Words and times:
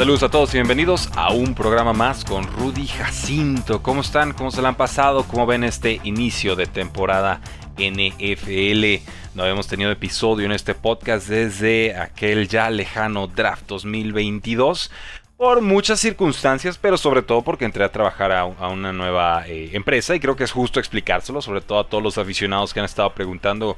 Saludos 0.00 0.22
a 0.22 0.30
todos 0.30 0.54
y 0.54 0.56
bienvenidos 0.56 1.10
a 1.14 1.30
un 1.30 1.54
programa 1.54 1.92
más 1.92 2.24
con 2.24 2.44
Rudy 2.44 2.86
Jacinto. 2.86 3.82
¿Cómo 3.82 4.00
están? 4.00 4.32
¿Cómo 4.32 4.50
se 4.50 4.62
la 4.62 4.70
han 4.70 4.74
pasado? 4.74 5.24
¿Cómo 5.24 5.44
ven 5.44 5.62
este 5.62 6.00
inicio 6.04 6.56
de 6.56 6.66
temporada 6.66 7.42
NFL? 7.76 9.06
No 9.34 9.42
habíamos 9.42 9.66
tenido 9.66 9.90
episodio 9.90 10.46
en 10.46 10.52
este 10.52 10.74
podcast 10.74 11.28
desde 11.28 11.94
aquel 11.96 12.48
ya 12.48 12.70
lejano 12.70 13.26
draft 13.26 13.66
2022 13.66 14.90
por 15.36 15.60
muchas 15.60 16.00
circunstancias, 16.00 16.78
pero 16.78 16.96
sobre 16.96 17.20
todo 17.20 17.42
porque 17.42 17.66
entré 17.66 17.84
a 17.84 17.92
trabajar 17.92 18.32
a, 18.32 18.44
una 18.44 18.94
nueva 18.94 19.46
eh, 19.48 19.70
empresa 19.74 20.14
y 20.14 20.20
creo 20.20 20.34
que 20.34 20.44
es 20.44 20.52
justo 20.52 20.80
explicárselo, 20.80 21.42
sobre 21.42 21.60
todo 21.60 21.78
a 21.78 21.88
todos 21.88 22.02
los 22.02 22.16
aficionados 22.16 22.72
que 22.72 22.80
han 22.80 22.86
estado 22.86 23.12
preguntando 23.12 23.76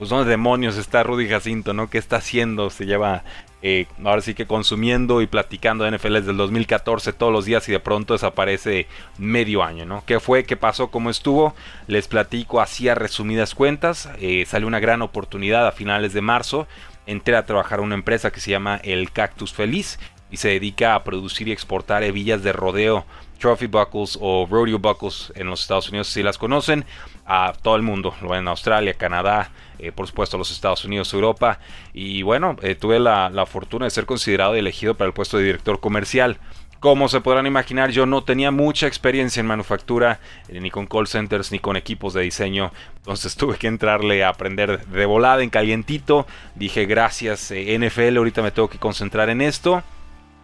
pues 0.00 0.08
¿dónde 0.08 0.30
demonios 0.30 0.78
está 0.78 1.02
Rudy 1.02 1.28
Jacinto, 1.28 1.74
no? 1.74 1.90
¿Qué 1.90 1.98
está 1.98 2.16
haciendo? 2.16 2.70
Se 2.70 2.86
lleva 2.86 3.22
eh, 3.60 3.84
ahora 4.02 4.22
sí 4.22 4.32
que 4.32 4.46
consumiendo 4.46 5.20
y 5.20 5.26
platicando 5.26 5.84
de 5.84 5.90
NFL 5.90 6.14
desde 6.14 6.30
el 6.30 6.38
2014 6.38 7.12
todos 7.12 7.30
los 7.30 7.44
días 7.44 7.68
y 7.68 7.72
de 7.72 7.80
pronto 7.80 8.14
desaparece 8.14 8.86
medio 9.18 9.62
año, 9.62 9.84
¿no? 9.84 10.02
¿Qué 10.06 10.18
fue? 10.18 10.44
¿Qué 10.44 10.56
pasó? 10.56 10.90
¿Cómo 10.90 11.10
estuvo? 11.10 11.54
Les 11.86 12.08
platico 12.08 12.62
así 12.62 12.88
a 12.88 12.94
resumidas 12.94 13.54
cuentas. 13.54 14.08
Eh, 14.20 14.46
salió 14.46 14.66
una 14.66 14.80
gran 14.80 15.02
oportunidad 15.02 15.66
a 15.66 15.72
finales 15.72 16.14
de 16.14 16.22
marzo. 16.22 16.66
Entré 17.04 17.36
a 17.36 17.44
trabajar 17.44 17.80
en 17.80 17.84
una 17.84 17.94
empresa 17.96 18.30
que 18.30 18.40
se 18.40 18.52
llama 18.52 18.80
El 18.82 19.12
Cactus 19.12 19.52
Feliz 19.52 19.98
y 20.30 20.38
se 20.38 20.48
dedica 20.48 20.94
a 20.94 21.04
producir 21.04 21.46
y 21.48 21.52
exportar 21.52 22.04
hebillas 22.04 22.42
de 22.42 22.54
rodeo, 22.54 23.04
trophy 23.40 23.66
buckles 23.66 24.16
o 24.20 24.46
rodeo 24.48 24.78
buckles 24.78 25.32
en 25.34 25.48
los 25.48 25.62
Estados 25.62 25.88
Unidos 25.88 26.08
si 26.08 26.22
las 26.22 26.38
conocen 26.38 26.84
a 27.26 27.52
todo 27.62 27.76
el 27.76 27.82
mundo, 27.82 28.14
lo 28.22 28.30
ven 28.30 28.40
en 28.40 28.48
Australia, 28.48 28.94
Canadá, 28.94 29.50
eh, 29.78 29.92
por 29.92 30.06
supuesto 30.06 30.36
los 30.36 30.50
Estados 30.50 30.84
Unidos, 30.84 31.12
Europa. 31.14 31.58
Y 31.92 32.22
bueno, 32.22 32.56
eh, 32.60 32.74
tuve 32.74 32.98
la, 32.98 33.46
fortuna 33.46 33.86
de 33.86 33.90
ser 33.90 34.04
considerado 34.04 34.56
y 34.56 34.58
elegido 34.58 34.94
para 34.94 35.06
el 35.06 35.14
puesto 35.14 35.38
de 35.38 35.44
director 35.44 35.80
comercial. 35.80 36.38
Como 36.80 37.08
se 37.08 37.20
podrán 37.20 37.46
imaginar, 37.46 37.90
yo 37.90 38.04
no 38.06 38.24
tenía 38.24 38.50
mucha 38.50 38.86
experiencia 38.86 39.40
en 39.40 39.46
manufactura, 39.46 40.18
eh, 40.48 40.60
ni 40.60 40.70
con 40.70 40.86
call 40.86 41.06
centers, 41.06 41.52
ni 41.52 41.60
con 41.60 41.76
equipos 41.76 42.14
de 42.14 42.22
diseño. 42.22 42.72
Entonces 42.96 43.36
tuve 43.36 43.56
que 43.58 43.68
entrarle 43.68 44.24
a 44.24 44.30
aprender 44.30 44.86
de 44.86 45.06
volada, 45.06 45.42
en 45.42 45.50
calientito. 45.50 46.26
Dije, 46.56 46.86
gracias 46.86 47.52
NFL, 47.52 48.16
ahorita 48.16 48.42
me 48.42 48.50
tengo 48.50 48.68
que 48.68 48.78
concentrar 48.78 49.30
en 49.30 49.40
esto. 49.40 49.84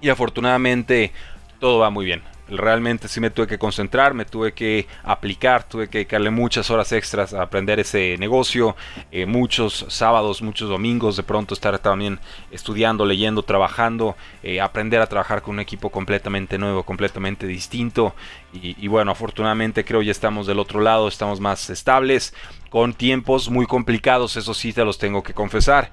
Y 0.00 0.08
afortunadamente 0.08 1.12
todo 1.58 1.80
va 1.80 1.90
muy 1.90 2.04
bien 2.04 2.35
realmente 2.48 3.08
sí 3.08 3.20
me 3.20 3.30
tuve 3.30 3.46
que 3.46 3.58
concentrar, 3.58 4.14
me 4.14 4.24
tuve 4.24 4.52
que 4.52 4.86
aplicar, 5.02 5.64
tuve 5.64 5.88
que 5.88 5.98
dedicarle 5.98 6.30
muchas 6.30 6.70
horas 6.70 6.92
extras 6.92 7.34
a 7.34 7.42
aprender 7.42 7.80
ese 7.80 8.16
negocio, 8.18 8.76
eh, 9.10 9.26
muchos 9.26 9.86
sábados, 9.88 10.42
muchos 10.42 10.68
domingos, 10.68 11.16
de 11.16 11.22
pronto 11.22 11.54
estar 11.54 11.78
también 11.78 12.18
estudiando, 12.50 13.04
leyendo, 13.04 13.42
trabajando, 13.42 14.16
eh, 14.42 14.60
aprender 14.60 15.00
a 15.00 15.06
trabajar 15.06 15.42
con 15.42 15.54
un 15.54 15.60
equipo 15.60 15.90
completamente 15.90 16.58
nuevo, 16.58 16.84
completamente 16.84 17.46
distinto. 17.46 18.14
Y, 18.52 18.76
y 18.82 18.88
bueno, 18.88 19.10
afortunadamente 19.10 19.84
creo 19.84 20.02
ya 20.02 20.12
estamos 20.12 20.46
del 20.46 20.58
otro 20.58 20.80
lado, 20.80 21.08
estamos 21.08 21.40
más 21.40 21.68
estables, 21.70 22.34
con 22.70 22.94
tiempos 22.94 23.50
muy 23.50 23.66
complicados, 23.66 24.36
eso 24.36 24.54
sí 24.54 24.72
te 24.72 24.84
los 24.84 24.98
tengo 24.98 25.22
que 25.22 25.34
confesar 25.34 25.90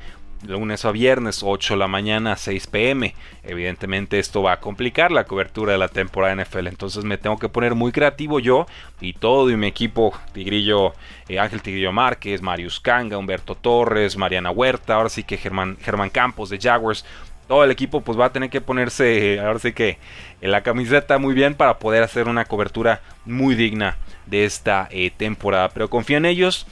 lunes 0.47 0.85
a 0.85 0.91
viernes, 0.91 1.41
8 1.43 1.73
de 1.73 1.77
la 1.77 1.87
mañana, 1.87 2.35
6 2.35 2.67
pm. 2.67 3.15
Evidentemente 3.43 4.19
esto 4.19 4.41
va 4.43 4.53
a 4.53 4.59
complicar 4.59 5.11
la 5.11 5.25
cobertura 5.25 5.73
de 5.73 5.77
la 5.77 5.87
temporada 5.87 6.35
NFL. 6.43 6.67
Entonces 6.67 7.03
me 7.03 7.17
tengo 7.17 7.37
que 7.37 7.49
poner 7.49 7.75
muy 7.75 7.91
creativo 7.91 8.39
yo 8.39 8.65
y 9.01 9.13
todo 9.13 9.49
y 9.49 9.57
mi 9.57 9.67
equipo, 9.67 10.13
Tigrillo, 10.33 10.93
eh, 11.27 11.39
Ángel 11.39 11.61
Tigrillo 11.61 11.91
Márquez, 11.91 12.41
Marius 12.41 12.79
Kanga, 12.79 13.17
Humberto 13.17 13.55
Torres, 13.55 14.17
Mariana 14.17 14.51
Huerta, 14.51 14.95
ahora 14.95 15.09
sí 15.09 15.23
que 15.23 15.37
Germán, 15.37 15.77
Germán 15.81 16.09
Campos 16.09 16.49
de 16.49 16.59
Jaguars. 16.59 17.05
Todo 17.47 17.63
el 17.65 17.71
equipo 17.71 18.01
pues 18.01 18.17
va 18.17 18.27
a 18.27 18.31
tener 18.31 18.49
que 18.49 18.61
ponerse, 18.61 19.39
ahora 19.39 19.59
sí 19.59 19.73
que 19.73 19.97
en 20.41 20.51
la 20.51 20.63
camiseta 20.63 21.17
muy 21.17 21.33
bien 21.33 21.55
para 21.55 21.77
poder 21.77 22.01
hacer 22.01 22.27
una 22.27 22.45
cobertura 22.45 23.01
muy 23.25 23.55
digna 23.55 23.97
de 24.25 24.45
esta 24.45 24.87
eh, 24.91 25.11
temporada. 25.15 25.69
Pero 25.69 25.89
confío 25.89 26.17
en 26.17 26.25
ellos, 26.25 26.65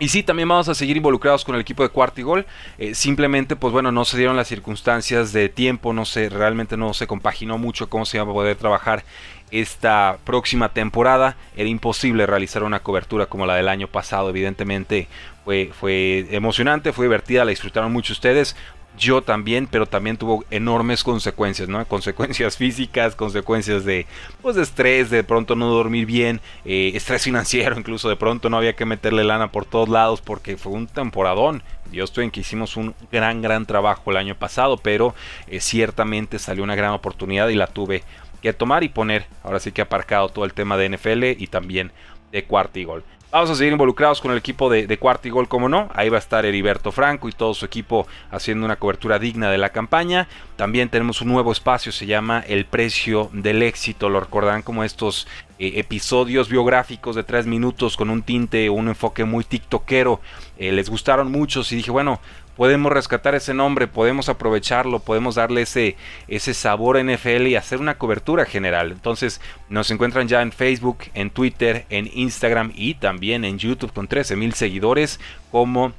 y 0.00 0.08
sí, 0.08 0.22
también 0.22 0.48
vamos 0.48 0.68
a 0.68 0.74
seguir 0.74 0.96
involucrados 0.96 1.44
con 1.44 1.56
el 1.56 1.60
equipo 1.60 1.82
de 1.82 1.88
Cuartigol. 1.88 2.46
Eh, 2.78 2.94
simplemente, 2.94 3.56
pues 3.56 3.72
bueno, 3.72 3.90
no 3.90 4.04
se 4.04 4.16
dieron 4.16 4.36
las 4.36 4.46
circunstancias 4.46 5.32
de 5.32 5.48
tiempo, 5.48 5.92
no 5.92 6.04
sé, 6.04 6.28
realmente 6.28 6.76
no 6.76 6.94
se 6.94 7.08
compaginó 7.08 7.58
mucho 7.58 7.88
cómo 7.88 8.06
se 8.06 8.18
iba 8.18 8.24
a 8.24 8.32
poder 8.32 8.56
trabajar 8.56 9.04
esta 9.50 10.18
próxima 10.24 10.68
temporada. 10.68 11.36
Era 11.56 11.68
imposible 11.68 12.26
realizar 12.26 12.62
una 12.62 12.80
cobertura 12.80 13.26
como 13.26 13.44
la 13.44 13.56
del 13.56 13.68
año 13.68 13.88
pasado, 13.88 14.28
evidentemente 14.28 15.08
fue, 15.44 15.70
fue 15.72 16.28
emocionante, 16.30 16.92
fue 16.92 17.06
divertida, 17.06 17.44
la 17.44 17.50
disfrutaron 17.50 17.92
mucho 17.92 18.12
ustedes 18.12 18.54
yo 18.98 19.22
también, 19.22 19.66
pero 19.66 19.86
también 19.86 20.16
tuvo 20.16 20.44
enormes 20.50 21.02
consecuencias, 21.02 21.68
¿no? 21.68 21.84
Consecuencias 21.86 22.56
físicas, 22.58 23.14
consecuencias 23.14 23.84
de, 23.84 24.06
pues, 24.42 24.56
estrés, 24.56 25.10
de 25.10 25.24
pronto 25.24 25.54
no 25.54 25.68
dormir 25.68 26.06
bien, 26.06 26.40
eh, 26.64 26.92
estrés 26.94 27.22
financiero, 27.22 27.74
incluso 27.78 28.08
de 28.08 28.16
pronto 28.16 28.50
no 28.50 28.58
había 28.58 28.74
que 28.74 28.84
meterle 28.84 29.24
lana 29.24 29.50
por 29.50 29.64
todos 29.64 29.88
lados 29.88 30.20
porque 30.20 30.56
fue 30.56 30.72
un 30.72 30.86
temporadón. 30.86 31.62
Yo 31.90 32.04
estoy 32.04 32.24
en 32.24 32.30
que 32.30 32.40
hicimos 32.40 32.76
un 32.76 32.94
gran, 33.10 33.40
gran 33.40 33.64
trabajo 33.64 34.10
el 34.10 34.18
año 34.18 34.34
pasado, 34.34 34.76
pero 34.76 35.14
eh, 35.46 35.60
ciertamente 35.60 36.38
salió 36.38 36.62
una 36.62 36.74
gran 36.74 36.92
oportunidad 36.92 37.48
y 37.48 37.54
la 37.54 37.66
tuve 37.66 38.02
que 38.42 38.52
tomar 38.52 38.84
y 38.84 38.88
poner, 38.88 39.26
ahora 39.42 39.58
sí 39.58 39.72
que 39.72 39.82
aparcado 39.82 40.28
todo 40.28 40.44
el 40.44 40.52
tema 40.52 40.76
de 40.76 40.90
NFL 40.90 41.42
y 41.42 41.46
también 41.46 41.92
de 42.30 42.44
Quartigol. 42.44 43.04
Vamos 43.30 43.50
a 43.50 43.54
seguir 43.54 43.72
involucrados 43.72 44.22
con 44.22 44.30
el 44.30 44.38
equipo 44.38 44.70
de, 44.70 44.86
de 44.86 44.98
Cuartigol, 44.98 45.48
como 45.48 45.68
no. 45.68 45.90
Ahí 45.92 46.08
va 46.08 46.16
a 46.16 46.18
estar 46.18 46.46
Heriberto 46.46 46.92
Franco 46.92 47.28
y 47.28 47.32
todo 47.32 47.52
su 47.52 47.66
equipo 47.66 48.06
haciendo 48.30 48.64
una 48.64 48.76
cobertura 48.76 49.18
digna 49.18 49.50
de 49.50 49.58
la 49.58 49.68
campaña. 49.68 50.28
También 50.56 50.88
tenemos 50.88 51.20
un 51.20 51.28
nuevo 51.28 51.52
espacio, 51.52 51.92
se 51.92 52.06
llama 52.06 52.42
El 52.48 52.64
Precio 52.64 53.28
del 53.34 53.62
Éxito. 53.62 54.08
Lo 54.08 54.20
recordarán 54.20 54.62
como 54.62 54.82
estos 54.82 55.28
eh, 55.58 55.72
episodios 55.76 56.48
biográficos 56.48 57.16
de 57.16 57.22
tres 57.22 57.44
minutos 57.44 57.98
con 57.98 58.08
un 58.08 58.22
tinte 58.22 58.70
un 58.70 58.88
enfoque 58.88 59.26
muy 59.26 59.44
tiktokero. 59.44 60.22
Eh, 60.56 60.72
les 60.72 60.88
gustaron 60.88 61.30
muchos 61.30 61.70
y 61.70 61.76
dije, 61.76 61.90
bueno, 61.90 62.20
podemos 62.58 62.90
rescatar 62.90 63.36
ese 63.36 63.54
nombre, 63.54 63.86
podemos 63.86 64.28
aprovecharlo, 64.28 64.98
podemos 64.98 65.36
darle 65.36 65.62
ese, 65.62 65.96
ese 66.26 66.54
sabor 66.54 67.00
NFL 67.00 67.46
y 67.46 67.54
hacer 67.54 67.78
una 67.78 67.98
cobertura 67.98 68.44
general. 68.46 68.90
Entonces 68.90 69.40
nos 69.68 69.92
encuentran 69.92 70.26
ya 70.26 70.42
en 70.42 70.50
Facebook, 70.50 71.04
en 71.14 71.30
Twitter, 71.30 71.86
en 71.88 72.10
Instagram 72.12 72.72
y 72.74 72.94
también 72.94 73.44
en 73.44 73.58
YouTube 73.58 73.92
con 73.92 74.08
13 74.08 74.34
mil 74.34 74.54
seguidores 74.54 75.20
como 75.52 75.92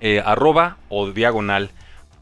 eh, 0.00 0.20
arroba 0.26 0.76
o 0.88 1.12
diagonal 1.12 1.70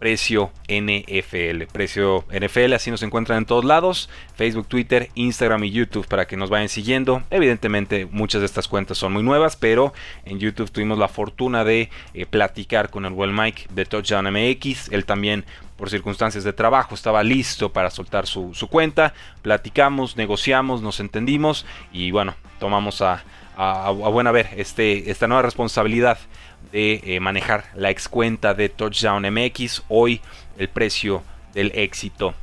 precio 0.00 0.50
NFL. 0.66 1.64
Precio 1.70 2.24
NFL, 2.32 2.72
así 2.72 2.90
nos 2.90 3.02
encuentran 3.02 3.38
en 3.38 3.44
todos 3.44 3.64
lados. 3.64 4.08
Facebook, 4.34 4.66
Twitter, 4.66 5.10
Instagram 5.14 5.62
y 5.64 5.70
YouTube 5.70 6.08
para 6.08 6.26
que 6.26 6.38
nos 6.38 6.48
vayan 6.48 6.70
siguiendo. 6.70 7.22
Evidentemente 7.30 8.08
muchas 8.10 8.40
de 8.40 8.46
estas 8.46 8.66
cuentas 8.66 8.96
son 8.96 9.12
muy 9.12 9.22
nuevas, 9.22 9.56
pero 9.56 9.92
en 10.24 10.40
YouTube 10.40 10.70
tuvimos 10.70 10.98
la 10.98 11.06
fortuna 11.06 11.64
de 11.64 11.90
eh, 12.14 12.26
platicar 12.26 12.88
con 12.88 13.04
el 13.04 13.12
buen 13.12 13.36
Mike 13.36 13.66
de 13.74 13.84
Touchdown 13.84 14.32
MX. 14.32 14.90
Él 14.90 15.04
también 15.04 15.44
por 15.76 15.90
circunstancias 15.90 16.44
de 16.44 16.54
trabajo 16.54 16.94
estaba 16.94 17.22
listo 17.22 17.70
para 17.70 17.90
soltar 17.90 18.26
su, 18.26 18.52
cuenta. 18.70 19.12
Platicamos, 19.42 20.16
negociamos, 20.16 20.80
nos 20.80 20.98
entendimos 21.00 21.66
y 21.92 22.10
bueno, 22.10 22.34
tomamos 22.58 23.02
a, 23.02 23.22
a, 23.60 23.90
buena 23.90 24.32
ver 24.32 24.48
este, 24.56 25.10
esta 25.10 25.26
nueva 25.26 25.42
responsabilidad 25.42 26.18
de 26.72 27.00
eh, 27.04 27.20
manejar 27.20 27.64
la 27.74 27.90
ex 27.90 28.08
cuenta 28.08 28.54
de 28.54 28.70
Touchdown 28.70 29.22
MX. 29.30 29.82
Hoy 29.88 30.22
el 30.56 30.68
precio 30.68 31.22
del 31.52 31.70
éxito 31.74 32.34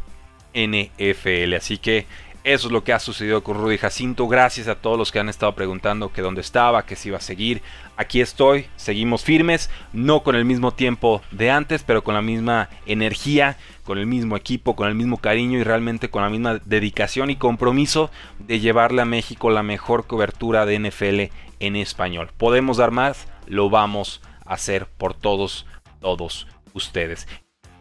NFL. 0.53 1.55
Así 1.55 1.79
que 1.79 2.05
Eso 2.47 2.69
es 2.69 2.71
lo 2.71 2.85
que 2.85 2.93
ha 2.93 2.99
sucedido 2.99 3.43
con 3.43 3.57
Rudy 3.57 3.77
Jacinto. 3.77 4.25
Gracias 4.29 4.69
a 4.69 4.75
todos 4.75 4.97
los 4.97 5.11
que 5.11 5.19
han 5.19 5.27
estado 5.27 5.53
preguntando 5.53 6.13
que 6.13 6.21
dónde 6.21 6.39
estaba, 6.39 6.85
que 6.85 6.95
si 6.95 7.09
iba 7.09 7.17
a 7.17 7.19
seguir. 7.19 7.61
Aquí 7.97 8.21
estoy, 8.21 8.67
seguimos 8.77 9.21
firmes, 9.21 9.69
no 9.91 10.23
con 10.23 10.33
el 10.33 10.45
mismo 10.45 10.71
tiempo 10.71 11.21
de 11.31 11.51
antes, 11.51 11.83
pero 11.83 12.05
con 12.05 12.13
la 12.13 12.21
misma 12.21 12.69
energía, 12.85 13.57
con 13.83 13.97
el 13.97 14.05
mismo 14.05 14.37
equipo, 14.37 14.77
con 14.77 14.87
el 14.87 14.95
mismo 14.95 15.17
cariño 15.17 15.59
y 15.59 15.63
realmente 15.63 16.09
con 16.09 16.21
la 16.21 16.29
misma 16.29 16.61
dedicación 16.63 17.29
y 17.29 17.35
compromiso 17.35 18.11
de 18.39 18.61
llevarle 18.61 19.01
a 19.01 19.05
México 19.05 19.49
la 19.49 19.61
mejor 19.61 20.07
cobertura 20.07 20.65
de 20.65 20.79
NFL 20.79 21.33
en 21.59 21.75
español. 21.75 22.29
Podemos 22.37 22.77
dar 22.77 22.91
más, 22.91 23.27
lo 23.45 23.69
vamos 23.69 24.21
a 24.45 24.53
hacer 24.53 24.85
por 24.85 25.15
todos, 25.15 25.65
todos 25.99 26.47
ustedes. 26.73 27.27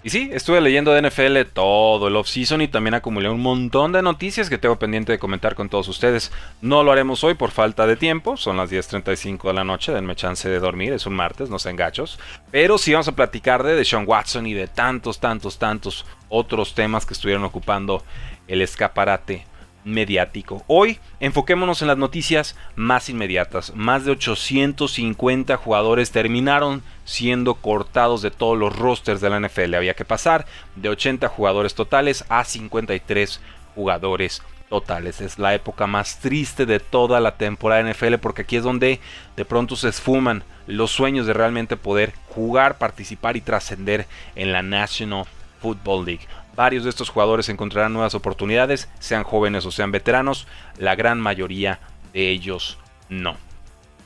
Y 0.06 0.10
sí, 0.10 0.30
estuve 0.32 0.60
leyendo 0.60 0.92
de 0.92 1.02
NFL 1.02 1.52
todo 1.52 2.06
el 2.06 2.14
off-season 2.14 2.60
y 2.60 2.68
también 2.68 2.94
acumulé 2.94 3.28
un 3.28 3.40
montón 3.40 3.90
de 3.90 4.02
noticias 4.02 4.48
que 4.48 4.56
tengo 4.56 4.78
pendiente 4.78 5.10
de 5.10 5.18
comentar 5.18 5.56
con 5.56 5.68
todos 5.68 5.88
ustedes. 5.88 6.30
No 6.60 6.84
lo 6.84 6.92
haremos 6.92 7.24
hoy 7.24 7.34
por 7.34 7.50
falta 7.50 7.88
de 7.88 7.96
tiempo, 7.96 8.36
son 8.36 8.56
las 8.56 8.70
10.35 8.70 9.48
de 9.48 9.52
la 9.52 9.64
noche, 9.64 9.90
denme 9.90 10.14
chance 10.14 10.48
de 10.48 10.60
dormir, 10.60 10.92
es 10.92 11.06
un 11.06 11.14
martes, 11.14 11.50
no 11.50 11.58
sean 11.58 11.74
gachos. 11.74 12.20
Pero 12.52 12.78
sí 12.78 12.92
vamos 12.92 13.08
a 13.08 13.16
platicar 13.16 13.64
de 13.64 13.84
Sean 13.84 14.04
Watson 14.06 14.46
y 14.46 14.54
de 14.54 14.68
tantos, 14.68 15.18
tantos, 15.18 15.58
tantos 15.58 16.06
otros 16.28 16.76
temas 16.76 17.04
que 17.04 17.14
estuvieron 17.14 17.42
ocupando 17.42 18.04
el 18.46 18.62
escaparate 18.62 19.44
mediático. 19.86 20.64
Hoy 20.66 20.98
enfoquémonos 21.20 21.80
en 21.80 21.88
las 21.88 21.96
noticias 21.96 22.56
más 22.74 23.08
inmediatas. 23.08 23.72
Más 23.74 24.04
de 24.04 24.10
850 24.10 25.56
jugadores 25.56 26.10
terminaron 26.10 26.82
siendo 27.04 27.54
cortados 27.54 28.20
de 28.20 28.32
todos 28.32 28.58
los 28.58 28.76
rosters 28.76 29.20
de 29.20 29.30
la 29.30 29.40
NFL. 29.40 29.74
Había 29.74 29.94
que 29.94 30.04
pasar 30.04 30.44
de 30.74 30.88
80 30.88 31.28
jugadores 31.28 31.74
totales 31.74 32.24
a 32.28 32.44
53 32.44 33.40
jugadores 33.74 34.42
totales. 34.68 35.20
Es 35.20 35.38
la 35.38 35.54
época 35.54 35.86
más 35.86 36.18
triste 36.18 36.66
de 36.66 36.80
toda 36.80 37.20
la 37.20 37.36
temporada 37.36 37.88
NFL 37.88 38.16
porque 38.16 38.42
aquí 38.42 38.56
es 38.56 38.64
donde 38.64 39.00
de 39.36 39.44
pronto 39.44 39.76
se 39.76 39.88
esfuman 39.88 40.42
los 40.66 40.90
sueños 40.90 41.26
de 41.26 41.32
realmente 41.32 41.76
poder 41.76 42.12
jugar, 42.28 42.76
participar 42.78 43.36
y 43.36 43.40
trascender 43.40 44.06
en 44.34 44.52
la 44.52 44.62
National 44.62 45.26
Football 45.62 46.04
League. 46.06 46.26
Varios 46.56 46.84
de 46.84 46.90
estos 46.90 47.10
jugadores 47.10 47.48
encontrarán 47.48 47.92
nuevas 47.92 48.14
oportunidades, 48.14 48.88
sean 48.98 49.24
jóvenes 49.24 49.66
o 49.66 49.70
sean 49.70 49.92
veteranos, 49.92 50.46
la 50.78 50.94
gran 50.94 51.20
mayoría 51.20 51.80
de 52.12 52.30
ellos 52.30 52.78
no. 53.08 53.36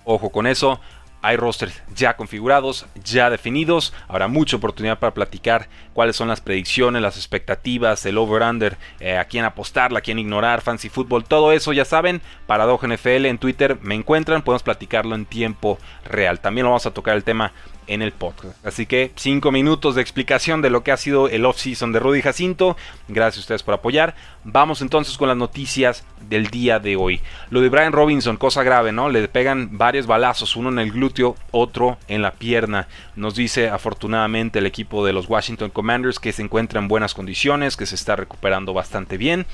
Ojo 0.05 0.31
con 0.31 0.47
eso, 0.47 0.81
hay 1.23 1.37
rosters 1.37 1.83
ya 1.95 2.17
configurados, 2.17 2.87
ya 3.05 3.29
definidos. 3.29 3.93
Habrá 4.09 4.27
mucha 4.27 4.57
oportunidad 4.57 4.99
para 4.99 5.13
platicar 5.13 5.69
cuáles 5.93 6.17
son 6.17 6.29
las 6.29 6.41
predicciones, 6.41 7.03
las 7.03 7.17
expectativas, 7.17 8.05
el 8.07 8.17
over-under, 8.17 8.79
eh, 9.01 9.19
a 9.19 9.27
quién 9.27 9.45
apostar, 9.45 9.95
a 9.95 10.01
quién 10.01 10.19
ignorar, 10.19 10.63
fancy 10.63 10.89
football, 10.89 11.25
todo 11.25 11.53
eso 11.53 11.73
ya 11.73 11.85
saben. 11.85 12.23
Paradoja 12.47 12.87
NFL 12.87 13.27
en 13.27 13.39
Twitter 13.39 13.79
me 13.83 13.95
encuentran, 13.95 14.43
podemos 14.43 14.63
platicarlo 14.63 15.15
en 15.15 15.27
tiempo 15.27 15.79
real. 16.05 16.41
También 16.41 16.65
lo 16.65 16.71
vamos 16.71 16.87
a 16.87 16.95
tocar 16.95 17.17
el 17.17 17.25
tema 17.25 17.53
en 17.87 18.03
el 18.03 18.13
podcast. 18.13 18.65
Así 18.65 18.87
que 18.87 19.13
5 19.17 19.51
minutos 19.53 19.95
de 19.95 20.03
explicación 20.03 20.63
de 20.63 20.71
lo 20.71 20.83
que 20.83 20.93
ha 20.93 20.97
sido 20.97 21.29
el 21.29 21.45
off-season 21.45 21.93
de 21.93 21.99
Rudy 21.99 22.23
Jacinto. 22.23 22.77
Gracias 23.09 23.39
a 23.39 23.41
ustedes 23.41 23.63
por 23.63 23.75
apoyar. 23.75 24.15
Vamos 24.45 24.83
entonces 24.83 25.17
con 25.19 25.29
las 25.29 25.37
noticias 25.37 26.05
del 26.29 26.49
día 26.49 26.79
de 26.79 26.97
hoy. 26.97 27.21
Lo 27.51 27.61
de 27.61 27.69
Brian 27.69 27.93
Robinson, 27.93 28.37
cosa 28.37 28.63
grave, 28.63 28.93
¿no? 28.93 29.09
Le 29.09 29.27
pegan 29.29 29.77
varios 29.77 30.07
balazos, 30.07 30.57
uno 30.57 30.69
en 30.71 30.79
el 30.79 30.93
glúteo, 30.93 31.37
otro 31.51 31.99
en 32.09 32.23
la 32.23 32.33
pierna. 32.33 32.89
Nos 33.17 33.35
dice 33.35 33.69
afortunadamente 33.69 34.61
el 34.61 34.67
equipo 34.67 35.05
de 35.05 35.13
los 35.13 35.29
Washington 35.29 35.71
Commanders 35.71 36.19
que 36.19 36.33
se 36.33 36.43
encuentra 36.43 36.81
en 36.81 36.89
buenas 36.89 37.15
condiciones, 37.15 37.77
que 37.77 37.87
se 37.87 37.95
está 37.95 38.17
recuperando 38.17 38.73
bastante 38.73 39.17
bien 39.17 39.47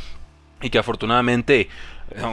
y 0.60 0.70
que 0.70 0.78
afortunadamente, 0.78 1.68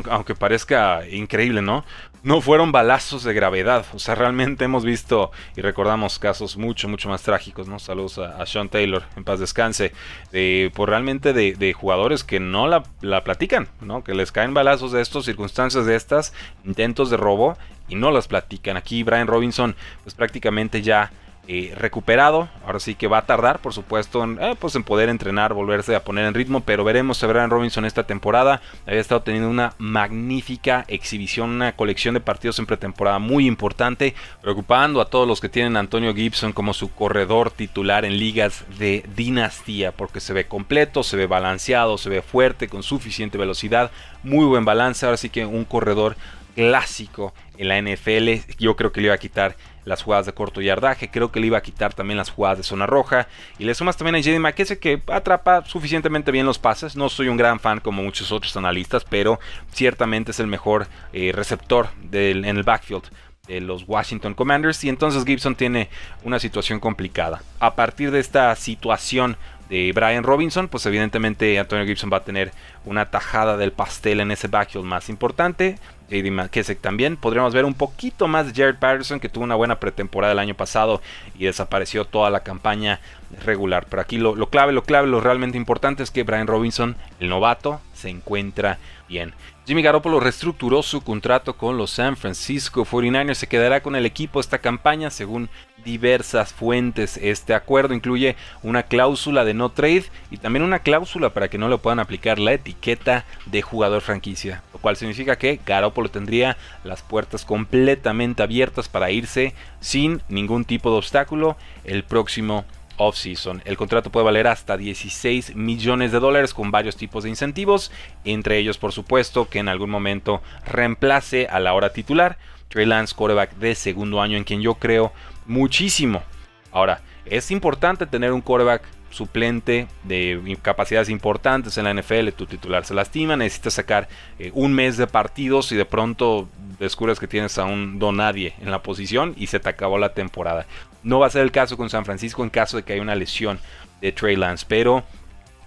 aunque 0.09 0.35
parezca 0.35 1.07
increíble, 1.09 1.61
¿no? 1.61 1.83
No 2.23 2.39
fueron 2.39 2.71
balazos 2.71 3.25
de 3.25 3.33
gravedad. 3.33 3.85
O 3.93 3.99
sea, 3.99 4.15
realmente 4.15 4.63
hemos 4.63 4.85
visto 4.85 5.31
y 5.57 5.61
recordamos 5.61 6.19
casos 6.19 6.55
mucho, 6.55 6.87
mucho 6.87 7.09
más 7.09 7.21
trágicos, 7.21 7.67
¿no? 7.67 7.79
Saludos 7.79 8.17
a, 8.17 8.45
Sean 8.45 8.69
Taylor, 8.69 9.03
en 9.17 9.25
paz 9.25 9.41
descanse. 9.41 9.91
De, 10.31 10.71
por 10.73 10.87
realmente 10.87 11.33
de, 11.33 11.73
jugadores 11.73 12.23
que 12.23 12.39
no 12.39 12.67
la, 12.67 13.23
platican, 13.25 13.67
¿no? 13.81 14.05
Que 14.05 14.13
les 14.13 14.31
caen 14.31 14.53
balazos 14.53 14.93
de 14.93 15.01
estos, 15.01 15.25
circunstancias 15.25 15.85
de 15.85 15.97
estas, 15.97 16.33
intentos 16.63 17.09
de 17.09 17.17
robo 17.17 17.57
y 17.89 17.95
no 17.95 18.09
las 18.09 18.29
platican. 18.29 18.77
Aquí 18.77 19.03
Brian 19.03 19.27
Robinson, 19.27 19.75
pues 20.03 20.15
prácticamente 20.15 20.81
ya 20.81 21.11
eh, 21.45 21.73
recuperado. 21.75 22.47
Ahora 22.65 22.79
sí 22.79 22.95
que 22.95 23.07
va 23.07 23.17
a 23.17 23.25
tardar, 23.25 23.59
por 23.59 23.73
supuesto, 23.73 24.23
en, 24.23 24.41
eh, 24.41 24.55
pues 24.57 24.75
en 24.75 24.83
poder 24.83 25.09
entrenar, 25.09 25.53
volverse 25.53 25.93
a 25.93 26.03
poner 26.03 26.25
en 26.25 26.33
ritmo. 26.33 26.61
Pero 26.61 26.85
veremos 26.85 27.21
a 27.21 27.27
Brian 27.27 27.49
Robinson 27.49 27.83
esta 27.83 28.03
temporada. 28.03 28.61
Había 28.87 29.01
estado 29.01 29.23
teniendo 29.23 29.49
una 29.49 29.73
magnífica 29.77 30.85
exhibición, 30.87 31.49
una 31.49 31.75
colección 31.75 32.13
de 32.13 32.21
partidos 32.21 32.59
en 32.59 32.65
pretemporada 32.65 33.19
muy 33.19 33.45
importante. 33.45 34.15
Preocupando 34.41 35.01
a 35.01 35.09
todos 35.09 35.27
los 35.27 35.41
que 35.41 35.49
tienen 35.49 35.75
a 35.75 35.81
Antonio 35.81 36.15
Gibson 36.15 36.53
como 36.53 36.73
su 36.73 36.93
corredor 36.93 37.51
titular 37.51 38.05
en 38.05 38.17
ligas 38.17 38.63
de 38.79 39.03
dinastía. 39.13 39.91
Porque 39.91 40.21
se 40.21 40.31
ve 40.31 40.45
completo, 40.45 41.03
se 41.03 41.17
ve 41.17 41.27
balanceado, 41.27 41.97
se 41.97 42.09
ve 42.09 42.21
fuerte, 42.21 42.69
con 42.69 42.83
suficiente 42.83 43.37
velocidad. 43.37 43.91
Muy 44.23 44.45
buen 44.45 44.63
balance. 44.63 45.05
Ahora 45.05 45.17
sí 45.17 45.29
que 45.29 45.45
un 45.45 45.65
corredor 45.65 46.15
clásico 46.55 47.33
en 47.57 47.67
la 47.67 47.81
NFL. 47.81 48.55
Yo 48.57 48.75
creo 48.75 48.91
que 48.91 49.01
le 49.01 49.07
iba 49.07 49.15
a 49.15 49.19
quitar 49.19 49.55
las 49.85 50.03
jugadas 50.03 50.25
de 50.25 50.33
corto 50.33 50.61
yardaje. 50.61 51.09
Creo 51.09 51.31
que 51.31 51.39
le 51.39 51.47
iba 51.47 51.57
a 51.57 51.61
quitar 51.61 51.93
también 51.93 52.17
las 52.17 52.29
jugadas 52.29 52.57
de 52.57 52.63
zona 52.63 52.85
roja. 52.85 53.27
Y 53.57 53.65
le 53.65 53.75
sumas 53.75 53.97
también 53.97 54.15
a 54.15 54.19
JD 54.19 54.39
McKessie 54.39 54.79
que 54.79 55.01
atrapa 55.07 55.65
suficientemente 55.65 56.31
bien 56.31 56.45
los 56.45 56.59
pases. 56.59 56.95
No 56.95 57.09
soy 57.09 57.27
un 57.27 57.37
gran 57.37 57.59
fan 57.59 57.79
como 57.79 58.03
muchos 58.03 58.31
otros 58.31 58.55
analistas, 58.57 59.05
pero 59.05 59.39
ciertamente 59.71 60.31
es 60.31 60.39
el 60.39 60.47
mejor 60.47 60.87
eh, 61.11 61.31
receptor 61.33 61.89
en 62.11 62.45
el 62.45 62.63
backfield 62.63 63.03
de 63.47 63.59
los 63.59 63.83
Washington 63.87 64.35
Commanders. 64.35 64.83
Y 64.85 64.89
entonces 64.89 65.25
Gibson 65.25 65.55
tiene 65.55 65.89
una 66.23 66.39
situación 66.39 66.79
complicada. 66.79 67.41
A 67.59 67.75
partir 67.75 68.09
de 68.11 68.19
esta 68.19 68.55
situación 68.55 69.35
de 69.69 69.91
Brian 69.93 70.23
Robinson, 70.23 70.69
pues 70.69 70.85
evidentemente 70.85 71.59
Antonio 71.59 71.85
Gibson 71.85 72.09
va 72.11 72.17
a 72.17 72.23
tener 72.23 72.51
una 72.85 73.09
tajada 73.09 73.57
del 73.57 73.73
pastel 73.73 74.21
en 74.21 74.31
ese 74.31 74.47
backfield 74.47 74.85
más 74.85 75.09
importante. 75.09 75.77
JD 76.09 76.31
McKessick 76.31 76.79
también. 76.79 77.17
Podríamos 77.17 77.53
ver 77.53 77.65
un 77.65 77.73
poquito 77.73 78.29
más 78.29 78.45
de 78.45 78.53
Jared 78.53 78.79
Patterson, 78.79 79.19
que 79.19 79.29
tuvo 79.29 79.43
una 79.43 79.55
buena 79.55 79.79
pretemporada 79.79 80.31
el 80.31 80.39
año 80.39 80.55
pasado 80.55 81.01
y 81.37 81.45
desapareció 81.45 82.05
toda 82.05 82.29
la 82.29 82.43
campaña 82.43 83.01
regular. 83.43 83.87
Pero 83.89 84.01
aquí 84.01 84.17
lo, 84.17 84.35
lo 84.35 84.49
clave, 84.49 84.71
lo 84.71 84.83
clave, 84.83 85.07
lo 85.07 85.19
realmente 85.19 85.57
importante 85.57 86.03
es 86.03 86.11
que 86.11 86.23
Brian 86.23 86.47
Robinson, 86.47 86.95
el 87.19 87.27
novato, 87.29 87.81
se 88.03 88.09
encuentra 88.09 88.79
bien. 89.07 89.33
Jimmy 89.65 89.81
Garoppolo 89.81 90.19
reestructuró 90.19 90.83
su 90.83 91.01
contrato 91.01 91.55
con 91.55 91.77
los 91.77 91.91
San 91.91 92.17
Francisco 92.17 92.83
49ers. 92.85 93.35
Se 93.35 93.47
quedará 93.47 93.81
con 93.81 93.95
el 93.95 94.05
equipo 94.05 94.41
esta 94.41 94.57
campaña 94.57 95.09
según 95.09 95.49
diversas 95.85 96.51
fuentes. 96.51 97.15
Este 97.15 97.53
acuerdo 97.53 97.93
incluye 97.93 98.35
una 98.61 98.83
cláusula 98.83 99.45
de 99.45 99.53
no 99.53 99.69
trade 99.69 100.03
y 100.31 100.37
también 100.37 100.63
una 100.63 100.79
cláusula 100.79 101.29
para 101.29 101.47
que 101.47 101.57
no 101.57 101.69
le 101.69 101.77
puedan 101.77 102.01
aplicar 102.01 102.39
la 102.39 102.51
etiqueta 102.51 103.23
de 103.45 103.61
jugador 103.61 104.01
franquicia. 104.01 104.63
Lo 104.73 104.79
cual 104.79 104.97
significa 104.97 105.37
que 105.37 105.61
Garoppolo 105.65 106.09
tendría 106.09 106.57
las 106.83 107.01
puertas 107.01 107.45
completamente 107.45 108.43
abiertas 108.43 108.89
para 108.89 109.11
irse 109.11 109.53
sin 109.79 110.21
ningún 110.27 110.65
tipo 110.65 110.91
de 110.91 110.97
obstáculo 110.97 111.55
el 111.85 112.03
próximo 112.03 112.65
off-season. 112.97 113.61
El 113.65 113.77
contrato 113.77 114.11
puede 114.11 114.25
valer 114.25 114.47
hasta 114.47 114.77
16 114.77 115.55
millones 115.55 116.11
de 116.11 116.19
dólares 116.19 116.53
con 116.53 116.71
varios 116.71 116.95
tipos 116.95 117.23
de 117.23 117.29
incentivos, 117.29 117.91
entre 118.23 118.57
ellos 118.57 118.77
por 118.77 118.91
supuesto 118.91 119.49
que 119.49 119.59
en 119.59 119.69
algún 119.69 119.89
momento 119.89 120.41
reemplace 120.65 121.47
a 121.47 121.59
la 121.59 121.73
hora 121.73 121.91
titular 121.91 122.37
Trey 122.73 122.87
Lance, 122.87 123.13
quarterback 123.15 123.55
de 123.57 123.75
segundo 123.75 124.19
año 124.19 124.35
en 124.35 124.43
quien 124.43 124.61
yo 124.61 124.73
creo 124.75 125.13
muchísimo. 125.45 126.23
Ahora, 126.71 127.01
es 127.25 127.51
importante 127.51 128.07
tener 128.07 128.33
un 128.33 128.41
quarterback 128.41 128.81
suplente 129.11 129.87
de 130.03 130.57
capacidades 130.61 131.09
importantes 131.09 131.77
en 131.77 131.83
la 131.83 131.93
NFL, 131.93 132.29
tu 132.29 132.47
titular 132.47 132.83
se 132.83 132.95
lastima, 132.95 133.35
necesitas 133.35 133.75
sacar 133.75 134.07
eh, 134.39 134.49
un 134.55 134.73
mes 134.73 134.97
de 134.97 135.05
partidos 135.05 135.71
y 135.71 135.75
de 135.75 135.85
pronto 135.85 136.49
descubres 136.79 137.19
que 137.19 137.27
tienes 137.27 137.59
a 137.59 137.65
un 137.65 137.99
don 137.99 138.17
nadie 138.17 138.55
en 138.59 138.71
la 138.71 138.81
posición 138.81 139.35
y 139.37 139.47
se 139.47 139.59
te 139.59 139.69
acabó 139.69 139.99
la 139.99 140.15
temporada. 140.15 140.65
No 141.03 141.19
va 141.19 141.27
a 141.27 141.31
ser 141.31 141.41
el 141.41 141.51
caso 141.51 141.77
con 141.77 141.89
San 141.89 142.05
Francisco 142.05 142.43
en 142.43 142.49
caso 142.49 142.77
de 142.77 142.83
que 142.83 142.93
haya 142.93 143.01
una 143.01 143.15
lesión 143.15 143.59
de 144.01 144.11
Trey 144.11 144.35
Lance, 144.35 144.65
pero 144.67 145.03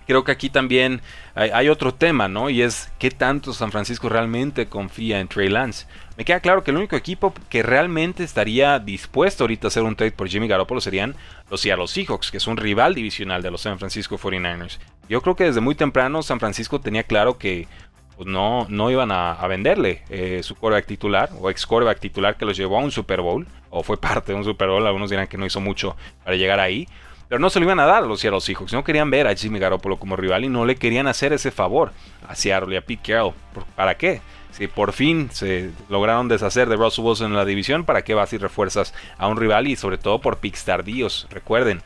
creo 0.07 0.25
que 0.25 0.33
aquí 0.33 0.49
también 0.51 1.01
hay, 1.35 1.69
otro 1.69 1.93
tema, 1.93 2.29
¿no? 2.29 2.49
Y 2.49 2.63
es 2.63 2.91
qué 2.99 3.11
tanto 3.11 3.53
San 3.53 3.73
Francisco 3.73 4.09
realmente 4.09 4.67
confía 4.67 5.21
en 5.21 5.29
Trey 5.29 5.49
Lance. 5.49 5.87
Me 6.17 6.25
queda 6.25 6.41
claro 6.41 6.65
que 6.65 6.71
el 6.71 6.79
único 6.79 6.97
equipo 6.97 7.35
que 7.51 7.63
realmente 7.63 8.25
estaría 8.25 8.79
dispuesto 8.79 9.45
ahorita 9.45 9.67
a 9.67 9.69
hacer 9.69 9.83
un 9.83 9.97
trade 9.97 10.13
por 10.13 10.29
Jimmy 10.29 10.49
Garoppolo 10.49 10.81
serían 10.81 11.15
los 11.51 11.61
Seattle 11.61 11.89
Seahawks, 11.89 12.31
que 12.31 12.39
es 12.39 12.47
un 12.47 12.57
rival 12.57 12.95
divisional 12.95 13.43
de 13.43 13.51
los 13.51 13.63
San 13.63 13.79
Francisco 13.79 14.17
49ers. 14.17 14.79
Yo 15.09 15.21
creo 15.21 15.37
que 15.37 15.45
desde 15.45 15.61
muy 15.61 15.75
temprano 15.75 16.23
San 16.23 16.41
Francisco 16.41 16.81
tenía 16.81 17.03
claro 17.03 17.37
que 17.37 17.69
pues 18.17 18.29
no, 18.29 18.67
no 18.71 18.91
iban 18.91 19.13
a, 19.13 19.47
venderle 19.47 20.03
eh, 20.09 20.41
su 20.43 20.55
quarterback 20.55 20.87
titular 20.87 21.31
o 21.39 21.51
ex 21.51 21.67
quarterback 21.67 22.01
titular 22.01 22.37
que 22.37 22.47
los 22.47 22.57
llevó 22.57 22.79
a 22.79 22.83
un 22.83 22.91
Super 22.91 23.21
Bowl 23.21 23.47
o 23.71 23.83
fue 23.83 23.99
parte 23.99 24.33
de 24.33 24.39
un 24.39 24.45
Super 24.45 24.69
Bowl. 24.69 24.87
Algunos 24.87 25.11
dirán 25.11 25.27
que 25.27 25.37
no 25.37 25.45
hizo 25.45 25.61
mucho 25.61 25.97
para 26.25 26.37
llegar 26.37 26.59
ahí. 26.59 26.89
pero 27.29 27.39
no 27.39 27.51
se 27.51 27.61
lo 27.61 27.67
iban 27.67 27.81
a 27.81 27.87
dar 27.87 28.05
a 28.05 28.07
los 28.07 28.21
Seattle 28.21 28.41
Seahawks. 28.41 28.73
No 28.73 28.85
querían 28.85 29.11
ver 29.11 29.27
a 29.27 29.35
Jimmy 29.35 29.59
Garoppolo 29.59 29.99
como 29.99 30.17
rival 30.17 30.45
y 30.45 30.49
no 30.49 30.65
le 30.65 30.77
querían 30.77 31.07
hacer 31.09 31.33
ese 31.33 31.51
favor 31.51 31.93
a 32.27 32.35
Seattle 32.35 32.75
y 32.75 32.79
a 32.79 32.81
Pete 32.81 33.13
Carroll. 33.13 33.35
¿Para 33.75 33.97
qué? 33.97 34.21
Si 34.51 34.69
por 34.69 34.95
fin 34.95 35.29
se 35.31 35.71
lograron 35.91 36.29
deshacer 36.29 36.71
de 36.71 36.77
Russell 36.77 37.05
Wilson 37.05 37.33
en 37.33 37.37
la 37.37 37.45
división, 37.45 37.85
¿para 37.85 38.03
qué 38.03 38.15
vas 38.15 38.33
y 38.33 38.39
refuerzas 38.39 38.95
a 39.19 39.29
un 39.29 39.37
rival? 39.37 39.67
Y 39.67 39.77
sobre 39.77 39.99
todo 39.99 40.23
por 40.23 40.39
picks 40.39 40.65
tardíos. 40.65 41.27
Recuerden, 41.29 41.83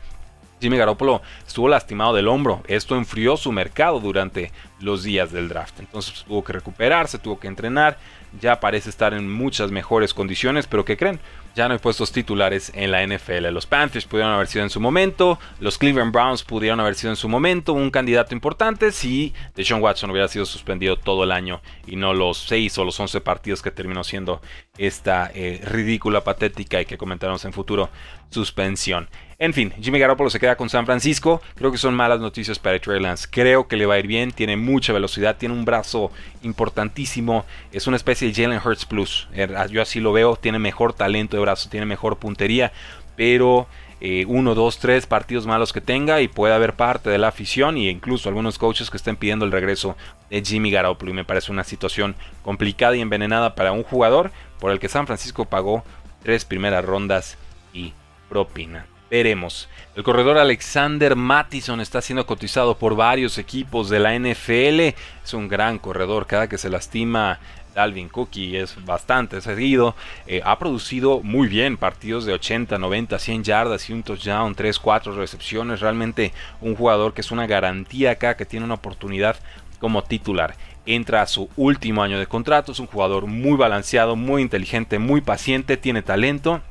Jimmy 0.61 0.77
Garoppolo 0.77 1.21
estuvo 1.45 1.67
lastimado 1.67 2.13
del 2.13 2.27
hombro. 2.27 2.61
Esto 2.67 2.95
enfrió 2.95 3.35
su 3.35 3.51
mercado 3.51 3.99
durante 3.99 4.51
los 4.79 5.03
días 5.03 5.31
del 5.31 5.49
draft. 5.49 5.79
Entonces 5.79 6.23
tuvo 6.27 6.43
que 6.43 6.53
recuperarse, 6.53 7.19
tuvo 7.19 7.39
que 7.39 7.47
entrenar. 7.47 7.97
Ya 8.39 8.59
parece 8.61 8.89
estar 8.89 9.13
en 9.13 9.29
muchas 9.29 9.71
mejores 9.71 10.13
condiciones, 10.13 10.65
pero 10.65 10.85
¿qué 10.85 10.95
creen? 10.95 11.19
Ya 11.53 11.67
no 11.67 11.73
hay 11.73 11.79
puestos 11.79 12.13
titulares 12.13 12.71
en 12.73 12.91
la 12.91 13.05
NFL. 13.05 13.47
Los 13.51 13.65
Panthers 13.65 14.05
pudieron 14.05 14.31
haber 14.31 14.47
sido 14.47 14.63
en 14.63 14.69
su 14.69 14.79
momento, 14.79 15.37
los 15.59 15.77
Cleveland 15.77 16.13
Browns 16.13 16.43
pudieron 16.43 16.79
haber 16.79 16.95
sido 16.95 17.11
en 17.11 17.17
su 17.17 17.27
momento 17.27 17.73
un 17.73 17.91
candidato 17.91 18.33
importante 18.33 18.93
si 18.93 19.33
Deshaun 19.53 19.81
Watson 19.81 20.11
hubiera 20.11 20.29
sido 20.29 20.45
suspendido 20.45 20.95
todo 20.95 21.25
el 21.25 21.31
año 21.33 21.61
y 21.85 21.97
no 21.97 22.13
los 22.13 22.37
6 22.47 22.77
o 22.77 22.85
los 22.85 22.97
11 22.97 23.19
partidos 23.19 23.61
que 23.61 23.71
terminó 23.71 24.05
siendo 24.05 24.41
esta 24.77 25.29
eh, 25.33 25.59
ridícula, 25.65 26.23
patética 26.23 26.79
y 26.79 26.85
que 26.85 26.97
comentaremos 26.97 27.43
en 27.43 27.51
futuro 27.51 27.89
suspensión. 28.29 29.09
En 29.41 29.55
fin, 29.55 29.73
Jimmy 29.81 29.97
Garoppolo 29.97 30.29
se 30.29 30.39
queda 30.39 30.55
con 30.55 30.69
San 30.69 30.85
Francisco. 30.85 31.41
Creo 31.55 31.71
que 31.71 31.79
son 31.79 31.95
malas 31.95 32.19
noticias 32.19 32.59
para 32.59 32.77
Trey 32.77 32.99
Lance. 32.99 33.27
Creo 33.27 33.67
que 33.67 33.75
le 33.75 33.87
va 33.87 33.95
a 33.95 33.99
ir 33.99 34.05
bien. 34.05 34.31
Tiene 34.31 34.55
mucha 34.55 34.93
velocidad. 34.93 35.37
Tiene 35.37 35.55
un 35.55 35.65
brazo 35.65 36.11
importantísimo. 36.43 37.43
Es 37.71 37.87
una 37.87 37.97
especie 37.97 38.27
de 38.27 38.35
Jalen 38.35 38.61
Hurts 38.63 38.85
Plus. 38.85 39.27
Er, 39.33 39.51
yo 39.71 39.81
así 39.81 39.99
lo 39.99 40.13
veo. 40.13 40.35
Tiene 40.35 40.59
mejor 40.59 40.93
talento 40.93 41.37
de 41.37 41.41
brazo. 41.41 41.69
Tiene 41.71 41.87
mejor 41.87 42.17
puntería. 42.17 42.71
Pero 43.15 43.65
eh, 43.99 44.25
uno, 44.27 44.53
dos, 44.53 44.77
tres 44.77 45.07
partidos 45.07 45.47
malos 45.47 45.73
que 45.73 45.81
tenga 45.81 46.21
y 46.21 46.27
puede 46.27 46.53
haber 46.53 46.75
parte 46.75 47.09
de 47.09 47.17
la 47.17 47.29
afición 47.29 47.77
e 47.77 47.89
incluso 47.89 48.29
algunos 48.29 48.59
coaches 48.59 48.91
que 48.91 48.97
estén 48.97 49.15
pidiendo 49.15 49.43
el 49.43 49.51
regreso 49.51 49.97
de 50.29 50.45
Jimmy 50.45 50.69
Garoppolo. 50.69 51.09
Y 51.09 51.15
me 51.15 51.25
parece 51.25 51.51
una 51.51 51.63
situación 51.63 52.13
complicada 52.43 52.95
y 52.95 53.01
envenenada 53.01 53.55
para 53.55 53.71
un 53.71 53.81
jugador 53.81 54.29
por 54.59 54.69
el 54.69 54.77
que 54.77 54.87
San 54.87 55.07
Francisco 55.07 55.45
pagó 55.45 55.83
tres 56.21 56.45
primeras 56.45 56.85
rondas 56.85 57.39
y 57.73 57.95
propina. 58.29 58.85
Veremos. 59.11 59.67
El 59.93 60.03
corredor 60.03 60.37
Alexander 60.37 61.17
Mattison 61.17 61.81
está 61.81 62.01
siendo 62.01 62.25
cotizado 62.25 62.77
por 62.77 62.95
varios 62.95 63.37
equipos 63.37 63.89
de 63.89 63.99
la 63.99 64.17
NFL. 64.17 64.95
Es 65.25 65.33
un 65.33 65.49
gran 65.49 65.79
corredor. 65.79 66.27
Cada 66.27 66.47
que 66.47 66.57
se 66.57 66.69
lastima 66.69 67.37
Dalvin 67.75 68.07
Cook 68.07 68.29
y 68.37 68.55
es 68.55 68.85
bastante 68.85 69.41
seguido. 69.41 69.95
Eh, 70.27 70.41
ha 70.45 70.57
producido 70.57 71.19
muy 71.23 71.49
bien 71.49 71.75
partidos 71.75 72.23
de 72.23 72.31
80, 72.31 72.77
90, 72.77 73.19
100 73.19 73.43
yardas 73.43 73.89
y 73.89 73.91
un 73.91 74.03
touchdown, 74.03 74.55
3, 74.55 74.79
4 74.79 75.13
recepciones. 75.13 75.81
Realmente 75.81 76.31
un 76.61 76.77
jugador 76.77 77.13
que 77.13 77.19
es 77.19 77.31
una 77.31 77.47
garantía 77.47 78.11
acá, 78.11 78.37
que 78.37 78.45
tiene 78.45 78.63
una 78.63 78.75
oportunidad 78.75 79.35
como 79.81 80.05
titular. 80.05 80.55
Entra 80.85 81.21
a 81.21 81.27
su 81.27 81.49
último 81.57 82.01
año 82.01 82.17
de 82.17 82.27
contrato. 82.27 82.71
Es 82.71 82.79
un 82.79 82.87
jugador 82.87 83.27
muy 83.27 83.57
balanceado, 83.57 84.15
muy 84.15 84.41
inteligente, 84.41 84.99
muy 84.99 85.19
paciente, 85.19 85.75
tiene 85.75 86.01
talento. 86.01 86.61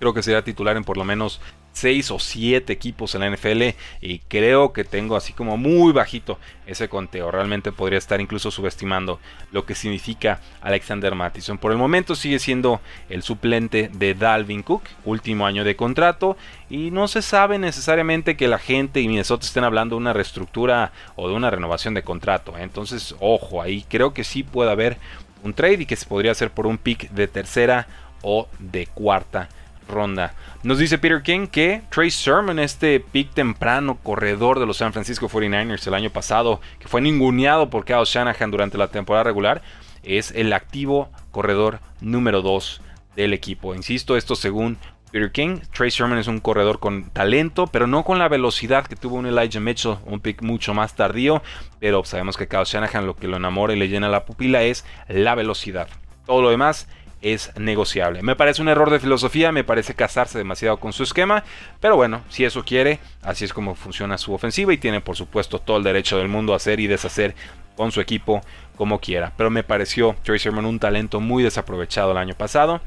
Creo 0.00 0.14
que 0.14 0.22
será 0.22 0.42
titular 0.42 0.76
en 0.76 0.84
por 0.84 0.96
lo 0.96 1.04
menos 1.04 1.40
6 1.78 2.10
o 2.10 2.18
7 2.18 2.72
equipos 2.72 3.14
en 3.14 3.20
la 3.20 3.30
NFL 3.30 3.76
y 4.00 4.18
creo 4.20 4.72
que 4.72 4.82
tengo 4.82 5.14
así 5.16 5.32
como 5.32 5.56
muy 5.56 5.92
bajito 5.92 6.38
ese 6.66 6.88
conteo. 6.88 7.30
Realmente 7.30 7.70
podría 7.70 7.98
estar 7.98 8.20
incluso 8.20 8.50
subestimando 8.50 9.20
lo 9.52 9.64
que 9.64 9.76
significa 9.76 10.40
Alexander 10.60 11.14
Mattison. 11.14 11.58
Por 11.58 11.70
el 11.70 11.78
momento 11.78 12.16
sigue 12.16 12.40
siendo 12.40 12.80
el 13.08 13.22
suplente 13.22 13.90
de 13.92 14.14
Dalvin 14.14 14.62
Cook, 14.62 14.82
último 15.04 15.46
año 15.46 15.62
de 15.62 15.76
contrato 15.76 16.36
y 16.68 16.90
no 16.90 17.06
se 17.06 17.22
sabe 17.22 17.58
necesariamente 17.58 18.36
que 18.36 18.48
la 18.48 18.58
gente 18.58 19.00
y 19.00 19.08
Minnesota 19.08 19.46
estén 19.46 19.64
hablando 19.64 19.94
de 19.94 20.00
una 20.00 20.12
reestructura 20.12 20.92
o 21.14 21.28
de 21.28 21.34
una 21.34 21.50
renovación 21.50 21.94
de 21.94 22.02
contrato. 22.02 22.58
¿eh? 22.58 22.62
Entonces, 22.62 23.14
ojo, 23.20 23.62
ahí 23.62 23.84
creo 23.88 24.12
que 24.12 24.24
sí 24.24 24.42
puede 24.42 24.72
haber 24.72 24.98
un 25.44 25.54
trade 25.54 25.82
y 25.82 25.86
que 25.86 25.96
se 25.96 26.06
podría 26.06 26.32
hacer 26.32 26.50
por 26.50 26.66
un 26.66 26.78
pick 26.78 27.10
de 27.10 27.28
tercera 27.28 27.86
o 28.22 28.48
de 28.58 28.86
cuarta 28.88 29.48
ronda. 29.88 30.34
Nos 30.62 30.78
dice 30.78 30.98
Peter 30.98 31.22
King 31.22 31.46
que 31.46 31.82
Trey 31.90 32.10
Sermon, 32.10 32.58
este 32.58 33.00
pick 33.00 33.32
temprano 33.32 33.98
corredor 34.02 34.60
de 34.60 34.66
los 34.66 34.76
San 34.76 34.92
Francisco 34.92 35.28
49ers 35.28 35.86
el 35.86 35.94
año 35.94 36.10
pasado, 36.10 36.60
que 36.78 36.88
fue 36.88 37.00
ninguneado 37.00 37.70
por 37.70 37.84
Kyle 37.84 38.04
Shanahan 38.04 38.50
durante 38.50 38.78
la 38.78 38.88
temporada 38.88 39.24
regular, 39.24 39.62
es 40.02 40.30
el 40.32 40.52
activo 40.52 41.10
corredor 41.30 41.80
número 42.00 42.42
2 42.42 42.80
del 43.16 43.32
equipo. 43.32 43.74
Insisto, 43.74 44.16
esto 44.16 44.36
según 44.36 44.78
Peter 45.10 45.32
King. 45.32 45.60
Trey 45.72 45.90
Sermon 45.90 46.18
es 46.18 46.26
un 46.26 46.40
corredor 46.40 46.78
con 46.78 47.10
talento, 47.10 47.66
pero 47.66 47.86
no 47.86 48.04
con 48.04 48.18
la 48.18 48.28
velocidad 48.28 48.86
que 48.86 48.96
tuvo 48.96 49.16
un 49.16 49.26
Elijah 49.26 49.60
Mitchell, 49.60 49.96
un 50.04 50.20
pick 50.20 50.42
mucho 50.42 50.74
más 50.74 50.94
tardío. 50.94 51.42
Pero 51.80 52.04
sabemos 52.04 52.36
que 52.36 52.48
Kyle 52.48 52.64
Shanahan 52.64 53.06
lo 53.06 53.16
que 53.16 53.28
lo 53.28 53.36
enamora 53.36 53.72
y 53.72 53.78
le 53.78 53.88
llena 53.88 54.08
la 54.08 54.24
pupila 54.24 54.62
es 54.62 54.84
la 55.08 55.34
velocidad. 55.34 55.88
Todo 56.26 56.42
lo 56.42 56.50
demás 56.50 56.88
es 57.20 57.52
negociable. 57.56 58.22
Me 58.22 58.36
parece 58.36 58.62
un 58.62 58.68
error 58.68 58.90
de 58.90 59.00
filosofía, 59.00 59.52
me 59.52 59.64
parece 59.64 59.94
casarse 59.94 60.38
demasiado 60.38 60.78
con 60.78 60.92
su 60.92 61.02
esquema, 61.02 61.44
pero 61.80 61.96
bueno, 61.96 62.22
si 62.28 62.44
eso 62.44 62.64
quiere, 62.64 63.00
así 63.22 63.44
es 63.44 63.52
como 63.52 63.74
funciona 63.74 64.18
su 64.18 64.32
ofensiva 64.32 64.72
y 64.72 64.78
tiene 64.78 65.00
por 65.00 65.16
supuesto 65.16 65.58
todo 65.58 65.78
el 65.78 65.84
derecho 65.84 66.18
del 66.18 66.28
mundo 66.28 66.52
a 66.52 66.56
hacer 66.56 66.80
y 66.80 66.86
deshacer 66.86 67.34
con 67.76 67.92
su 67.92 68.00
equipo 68.00 68.42
como 68.76 69.00
quiera. 69.00 69.32
Pero 69.36 69.50
me 69.50 69.62
pareció 69.62 70.16
Sermon 70.24 70.66
un 70.66 70.78
talento 70.78 71.20
muy 71.20 71.42
desaprovechado 71.42 72.12
el 72.12 72.18
año 72.18 72.34
pasado. 72.34 72.80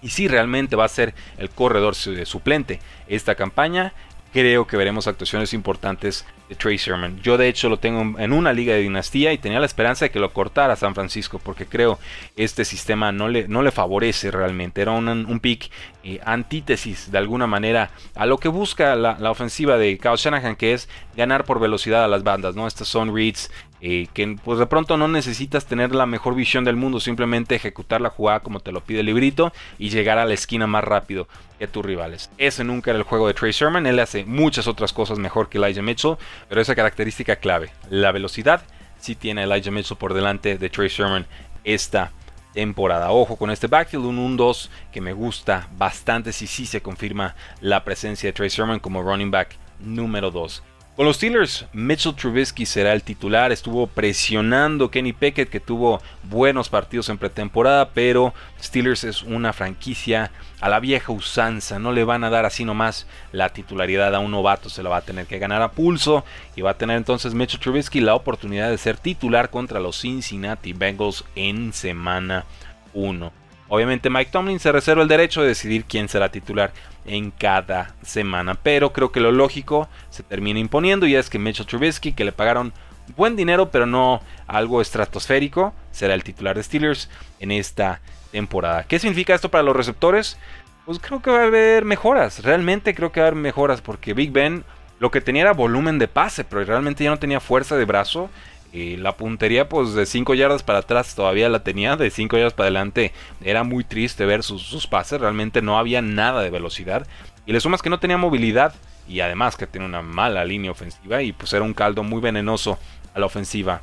Y 0.00 0.10
si 0.10 0.28
realmente 0.28 0.76
va 0.76 0.84
a 0.84 0.88
ser 0.88 1.12
el 1.38 1.50
corredor 1.50 1.96
suplente 1.96 2.78
esta 3.08 3.34
campaña, 3.34 3.94
creo 4.32 4.66
que 4.66 4.76
veremos 4.76 5.06
actuaciones 5.06 5.52
importantes 5.54 6.26
de 6.48 6.54
Trey 6.54 6.78
Sermon. 6.78 7.20
Yo 7.22 7.36
de 7.36 7.48
hecho 7.48 7.68
lo 7.68 7.78
tengo 7.78 8.18
en 8.18 8.32
una 8.32 8.52
liga 8.52 8.74
de 8.74 8.80
dinastía 8.80 9.32
y 9.32 9.38
tenía 9.38 9.60
la 9.60 9.66
esperanza 9.66 10.06
de 10.06 10.10
que 10.10 10.18
lo 10.18 10.32
cortara 10.32 10.76
San 10.76 10.94
Francisco 10.94 11.38
porque 11.38 11.66
creo 11.66 11.98
este 12.36 12.64
sistema 12.64 13.12
no 13.12 13.28
le, 13.28 13.48
no 13.48 13.62
le 13.62 13.70
favorece 13.70 14.30
realmente. 14.30 14.80
Era 14.80 14.92
un, 14.92 15.40
pick 15.40 15.70
eh, 16.02 16.20
antítesis 16.24 17.10
de 17.10 17.18
alguna 17.18 17.46
manera 17.46 17.90
a 18.14 18.26
lo 18.26 18.38
que 18.38 18.48
busca 18.48 18.96
la, 18.96 19.16
la, 19.18 19.30
ofensiva 19.30 19.76
de 19.78 19.98
Kyle 19.98 20.16
Shanahan 20.16 20.56
que 20.56 20.72
es 20.72 20.88
ganar 21.16 21.44
por 21.44 21.60
velocidad 21.60 22.04
a 22.04 22.08
las 22.08 22.22
bandas. 22.22 22.54
¿no? 22.54 22.66
Estas 22.66 22.88
son 22.88 23.14
reads 23.14 23.50
eh, 23.80 24.08
que 24.12 24.36
pues 24.44 24.58
de 24.58 24.66
pronto 24.66 24.96
no 24.96 25.08
necesitas 25.08 25.66
tener 25.66 25.94
la 25.94 26.06
mejor 26.06 26.34
visión 26.34 26.64
del 26.64 26.76
mundo, 26.76 27.00
simplemente 27.00 27.54
ejecutar 27.54 28.00
la 28.00 28.10
jugada 28.10 28.40
como 28.40 28.60
te 28.60 28.72
lo 28.72 28.82
pide 28.82 29.00
el 29.00 29.06
librito 29.06 29.52
y 29.78 29.90
llegar 29.90 30.18
a 30.18 30.24
la 30.24 30.34
esquina 30.34 30.66
más 30.66 30.84
rápido 30.84 31.28
que 31.58 31.68
tus 31.68 31.84
rivales. 31.84 32.30
Ese 32.38 32.64
nunca 32.64 32.90
era 32.90 32.98
el 32.98 33.04
juego 33.04 33.28
de 33.28 33.34
Trey 33.34 33.52
Sermon, 33.52 33.86
él 33.86 34.00
hace 34.00 34.24
muchas 34.24 34.66
otras 34.66 34.92
cosas 34.92 35.18
mejor 35.18 35.48
que 35.48 35.58
Elijah 35.58 35.82
Mitchell, 35.82 36.16
pero 36.48 36.60
esa 36.60 36.74
característica 36.74 37.36
clave, 37.36 37.70
la 37.88 38.12
velocidad, 38.12 38.62
sí 38.98 39.14
tiene 39.14 39.44
Elijah 39.44 39.70
Mitchell 39.70 39.96
por 39.96 40.14
delante 40.14 40.58
de 40.58 40.70
Trey 40.70 40.88
Sermon 40.88 41.26
esta 41.64 42.12
temporada. 42.54 43.12
Ojo 43.12 43.36
con 43.36 43.50
este 43.50 43.68
backfield, 43.68 44.06
un 44.06 44.36
1-2 44.36 44.70
que 44.90 45.00
me 45.00 45.12
gusta 45.12 45.68
bastante 45.76 46.32
si 46.32 46.46
sí 46.46 46.66
se 46.66 46.82
confirma 46.82 47.36
la 47.60 47.84
presencia 47.84 48.28
de 48.28 48.32
Trey 48.32 48.50
Sermon 48.50 48.80
como 48.80 49.02
running 49.02 49.30
back 49.30 49.56
número 49.78 50.32
2 50.32 50.64
con 50.98 51.06
los 51.06 51.14
Steelers, 51.14 51.64
Mitchell 51.72 52.16
Trubisky 52.16 52.66
será 52.66 52.92
el 52.92 53.04
titular. 53.04 53.52
Estuvo 53.52 53.86
presionando 53.86 54.90
Kenny 54.90 55.12
Pickett, 55.12 55.48
que 55.48 55.60
tuvo 55.60 56.02
buenos 56.24 56.68
partidos 56.68 57.08
en 57.08 57.18
pretemporada, 57.18 57.90
pero 57.90 58.34
Steelers 58.60 59.04
es 59.04 59.22
una 59.22 59.52
franquicia 59.52 60.32
a 60.60 60.68
la 60.68 60.80
vieja 60.80 61.12
usanza. 61.12 61.78
No 61.78 61.92
le 61.92 62.02
van 62.02 62.24
a 62.24 62.30
dar 62.30 62.46
así 62.46 62.64
nomás 62.64 63.06
la 63.30 63.50
titularidad 63.50 64.12
a 64.12 64.18
un 64.18 64.32
novato, 64.32 64.70
se 64.70 64.82
la 64.82 64.90
va 64.90 64.96
a 64.96 65.02
tener 65.02 65.26
que 65.26 65.38
ganar 65.38 65.62
a 65.62 65.70
pulso. 65.70 66.24
Y 66.56 66.62
va 66.62 66.72
a 66.72 66.78
tener 66.78 66.96
entonces 66.96 67.32
Mitchell 67.32 67.60
Trubisky 67.60 68.00
la 68.00 68.16
oportunidad 68.16 68.68
de 68.68 68.76
ser 68.76 68.96
titular 68.96 69.50
contra 69.50 69.78
los 69.78 70.00
Cincinnati 70.00 70.72
Bengals 70.72 71.24
en 71.36 71.72
semana 71.72 72.44
1. 72.92 73.47
Obviamente 73.68 74.08
Mike 74.08 74.30
Tomlin 74.30 74.58
se 74.58 74.72
reserva 74.72 75.02
el 75.02 75.08
derecho 75.08 75.42
de 75.42 75.48
decidir 75.48 75.84
quién 75.84 76.08
será 76.08 76.30
titular 76.30 76.72
en 77.04 77.30
cada 77.30 77.94
semana, 78.02 78.54
pero 78.54 78.92
creo 78.92 79.12
que 79.12 79.20
lo 79.20 79.30
lógico 79.30 79.88
se 80.10 80.22
termina 80.22 80.58
imponiendo 80.58 81.06
y 81.06 81.14
es 81.14 81.28
que 81.28 81.38
Mitchell 81.38 81.66
Trubisky, 81.66 82.12
que 82.12 82.24
le 82.24 82.32
pagaron 82.32 82.72
buen 83.16 83.36
dinero 83.36 83.70
pero 83.70 83.86
no 83.86 84.22
algo 84.46 84.80
estratosférico, 84.80 85.74
será 85.90 86.14
el 86.14 86.24
titular 86.24 86.56
de 86.56 86.62
Steelers 86.62 87.10
en 87.40 87.50
esta 87.50 88.00
temporada. 88.32 88.84
¿Qué 88.84 88.98
significa 88.98 89.34
esto 89.34 89.50
para 89.50 89.62
los 89.62 89.76
receptores? 89.76 90.38
Pues 90.86 90.98
creo 90.98 91.20
que 91.20 91.30
va 91.30 91.42
a 91.42 91.46
haber 91.46 91.84
mejoras, 91.84 92.42
realmente 92.42 92.94
creo 92.94 93.12
que 93.12 93.20
va 93.20 93.26
a 93.26 93.28
haber 93.28 93.40
mejoras 93.40 93.82
porque 93.82 94.14
Big 94.14 94.32
Ben 94.32 94.64
lo 94.98 95.10
que 95.10 95.20
tenía 95.20 95.42
era 95.42 95.52
volumen 95.52 95.98
de 95.98 96.08
pase, 96.08 96.44
pero 96.44 96.64
realmente 96.64 97.04
ya 97.04 97.10
no 97.10 97.18
tenía 97.18 97.40
fuerza 97.40 97.76
de 97.76 97.84
brazo 97.84 98.30
y 98.72 98.96
la 98.96 99.16
puntería, 99.16 99.68
pues 99.68 99.94
de 99.94 100.04
5 100.04 100.34
yardas 100.34 100.62
para 100.62 100.80
atrás 100.80 101.14
todavía 101.14 101.48
la 101.48 101.64
tenía, 101.64 101.96
de 101.96 102.10
5 102.10 102.36
yardas 102.36 102.52
para 102.52 102.66
adelante 102.66 103.12
era 103.42 103.64
muy 103.64 103.84
triste 103.84 104.26
ver 104.26 104.42
sus, 104.42 104.86
pases, 104.86 105.20
realmente 105.20 105.62
no 105.62 105.78
había 105.78 106.02
nada 106.02 106.42
de 106.42 106.50
velocidad. 106.50 107.06
Y 107.46 107.52
le 107.52 107.60
sumas 107.60 107.80
que 107.80 107.88
no 107.88 107.98
tenía 107.98 108.18
movilidad 108.18 108.74
y 109.08 109.20
además 109.20 109.56
que 109.56 109.66
tiene 109.66 109.86
una 109.86 110.02
mala 110.02 110.44
línea 110.44 110.70
ofensiva 110.70 111.22
y 111.22 111.32
pues 111.32 111.52
era 111.54 111.64
un 111.64 111.72
caldo 111.72 112.02
muy 112.02 112.20
venenoso 112.20 112.78
a 113.14 113.20
la 113.20 113.26
ofensiva 113.26 113.80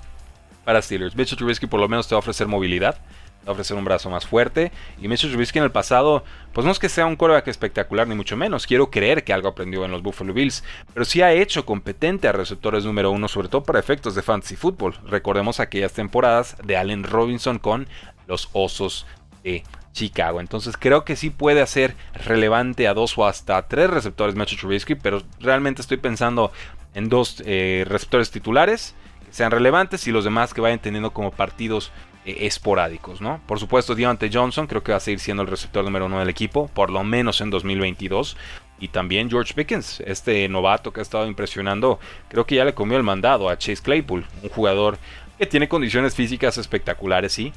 para 0.65 0.81
Steelers. 0.81 1.15
Mitchell 1.15 1.37
Trubisky 1.37 1.65
por 1.65 1.79
lo 1.79 1.89
menos 1.89 2.07
te 2.07 2.13
va 2.13 2.17
a 2.17 2.19
ofrecer 2.19 2.47
movilidad, 2.47 2.97
ofrecer 3.45 3.77
un 3.77 3.85
brazo 3.85 4.09
más 4.09 4.25
fuerte. 4.25 4.71
Y 5.01 5.07
Mitchell 5.07 5.31
Trubisky 5.31 5.59
en 5.59 5.65
el 5.65 5.71
pasado, 5.71 6.23
pues 6.53 6.65
no 6.65 6.71
es 6.71 6.79
que 6.79 6.89
sea 6.89 7.05
un 7.05 7.15
coreback 7.15 7.47
espectacular, 7.47 8.07
ni 8.07 8.15
mucho 8.15 8.37
menos. 8.37 8.67
Quiero 8.67 8.89
creer 8.89 9.23
que 9.23 9.33
algo 9.33 9.47
aprendió 9.47 9.85
en 9.85 9.91
los 9.91 10.01
Buffalo 10.01 10.33
Bills, 10.33 10.63
pero 10.93 11.05
sí 11.05 11.21
ha 11.21 11.33
hecho 11.33 11.65
competente 11.65 12.27
a 12.27 12.31
receptores 12.31 12.85
número 12.85 13.11
uno, 13.11 13.27
sobre 13.27 13.47
todo 13.47 13.63
para 13.63 13.79
efectos 13.79 14.15
de 14.15 14.21
fantasy 14.21 14.55
football. 14.55 14.95
Recordemos 15.05 15.59
aquellas 15.59 15.93
temporadas 15.93 16.57
de 16.63 16.77
Allen 16.77 17.03
Robinson 17.03 17.59
con 17.59 17.87
los 18.27 18.49
Osos 18.53 19.05
de 19.43 19.63
Chicago. 19.95 20.39
Entonces 20.39 20.75
creo 20.77 21.05
que 21.05 21.15
sí 21.15 21.29
puede 21.29 21.61
hacer 21.61 21.95
relevante 22.13 22.87
a 22.87 22.93
dos 22.93 23.17
o 23.17 23.25
hasta 23.25 23.67
tres 23.67 23.89
receptores 23.89 24.35
Mitchell 24.35 24.59
Trubisky, 24.59 24.95
pero 24.95 25.23
realmente 25.39 25.81
estoy 25.81 25.97
pensando 25.97 26.51
en 26.93 27.09
dos 27.09 27.41
eh, 27.45 27.85
receptores 27.87 28.29
titulares 28.29 28.93
que 29.25 29.33
sean 29.33 29.51
relevantes 29.51 30.07
y 30.07 30.11
los 30.11 30.23
demás 30.23 30.53
que 30.53 30.61
vayan 30.61 30.79
teniendo 30.79 31.11
como 31.11 31.31
partidos 31.31 31.91
esporádicos, 32.25 33.21
¿no? 33.21 33.39
Por 33.45 33.59
supuesto, 33.59 33.95
Deontay 33.95 34.31
Johnson 34.33 34.67
creo 34.67 34.83
que 34.83 34.91
va 34.91 34.97
a 34.97 35.01
seguir 35.01 35.19
siendo 35.19 35.43
el 35.43 35.49
receptor 35.49 35.83
número 35.83 36.07
uno 36.07 36.19
del 36.19 36.29
equipo, 36.29 36.67
por 36.73 36.89
lo 36.89 37.03
menos 37.03 37.41
en 37.41 37.49
2022. 37.49 38.35
Y 38.79 38.89
también 38.89 39.29
George 39.29 39.53
Pickens, 39.53 40.01
este 40.01 40.47
novato 40.49 40.91
que 40.91 40.99
ha 40.99 41.03
estado 41.03 41.27
impresionando, 41.27 41.99
creo 42.27 42.45
que 42.45 42.55
ya 42.55 42.65
le 42.65 42.73
comió 42.73 42.97
el 42.97 43.03
mandado 43.03 43.49
a 43.49 43.57
Chase 43.57 43.81
Claypool, 43.81 44.25
un 44.43 44.49
jugador 44.49 44.97
que 45.37 45.45
tiene 45.45 45.69
condiciones 45.69 46.15
físicas 46.15 46.57
espectaculares, 46.57 47.31
sí. 47.31 47.53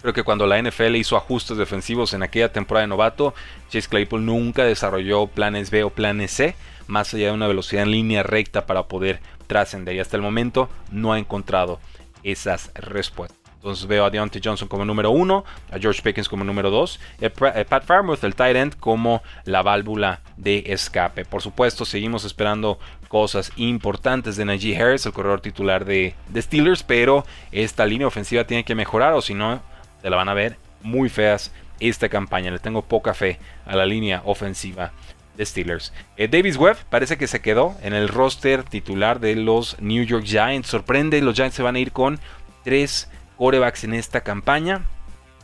Creo 0.00 0.14
que 0.14 0.22
cuando 0.22 0.46
la 0.46 0.62
NFL 0.62 0.94
hizo 0.94 1.16
ajustes 1.16 1.56
defensivos 1.56 2.14
en 2.14 2.22
aquella 2.22 2.52
temporada 2.52 2.82
de 2.82 2.88
novato, 2.88 3.34
Chase 3.68 3.88
Claypool 3.88 4.24
nunca 4.24 4.64
desarrolló 4.64 5.26
planes 5.26 5.70
B 5.70 5.82
o 5.82 5.90
planes 5.90 6.30
C, 6.30 6.54
más 6.86 7.12
allá 7.12 7.26
de 7.26 7.32
una 7.32 7.48
velocidad 7.48 7.82
en 7.82 7.90
línea 7.90 8.22
recta 8.22 8.66
para 8.66 8.84
poder 8.84 9.20
trascender. 9.46 9.96
Y 9.96 10.00
hasta 10.00 10.16
el 10.16 10.22
momento 10.22 10.68
no 10.90 11.12
ha 11.12 11.18
encontrado 11.18 11.80
esas 12.22 12.70
respuestas. 12.74 13.45
Entonces 13.56 13.86
veo 13.86 14.04
a 14.04 14.10
Deontay 14.10 14.40
Johnson 14.44 14.68
como 14.68 14.84
número 14.84 15.10
uno, 15.10 15.44
a 15.72 15.78
George 15.78 16.00
Pickens 16.02 16.28
como 16.28 16.44
número 16.44 16.70
dos, 16.70 17.00
y 17.20 17.24
a 17.24 17.32
Pat 17.32 17.84
Farmouth, 17.84 18.22
el 18.22 18.34
tight 18.34 18.56
end, 18.56 18.76
como 18.78 19.22
la 19.44 19.62
válvula 19.62 20.20
de 20.36 20.64
escape. 20.66 21.24
Por 21.24 21.42
supuesto, 21.42 21.84
seguimos 21.84 22.24
esperando 22.24 22.78
cosas 23.08 23.52
importantes 23.56 24.36
de 24.36 24.44
Najee 24.44 24.76
Harris, 24.80 25.06
el 25.06 25.12
corredor 25.12 25.40
titular 25.40 25.84
de, 25.84 26.14
de 26.28 26.42
Steelers, 26.42 26.82
pero 26.82 27.24
esta 27.50 27.86
línea 27.86 28.06
ofensiva 28.06 28.44
tiene 28.44 28.64
que 28.64 28.74
mejorar 28.74 29.14
o 29.14 29.22
si 29.22 29.34
no, 29.34 29.60
se 30.02 30.10
la 30.10 30.16
van 30.16 30.28
a 30.28 30.34
ver 30.34 30.58
muy 30.82 31.08
feas 31.08 31.52
esta 31.80 32.08
campaña. 32.08 32.50
Le 32.50 32.58
tengo 32.58 32.82
poca 32.82 33.14
fe 33.14 33.38
a 33.64 33.76
la 33.76 33.86
línea 33.86 34.22
ofensiva 34.24 34.92
de 35.36 35.44
Steelers. 35.44 35.92
Eh, 36.16 36.28
Davis 36.28 36.56
Webb 36.56 36.76
parece 36.88 37.18
que 37.18 37.26
se 37.26 37.40
quedó 37.40 37.76
en 37.82 37.92
el 37.92 38.08
roster 38.08 38.62
titular 38.62 39.20
de 39.20 39.36
los 39.36 39.80
New 39.80 40.04
York 40.04 40.24
Giants. 40.24 40.68
Sorprende, 40.68 41.20
los 41.20 41.34
Giants 41.34 41.56
se 41.56 41.62
van 41.62 41.76
a 41.76 41.80
ir 41.80 41.92
con 41.92 42.18
tres 42.64 43.10
corebacks 43.36 43.84
en 43.84 43.94
esta 43.94 44.20
campaña. 44.22 44.82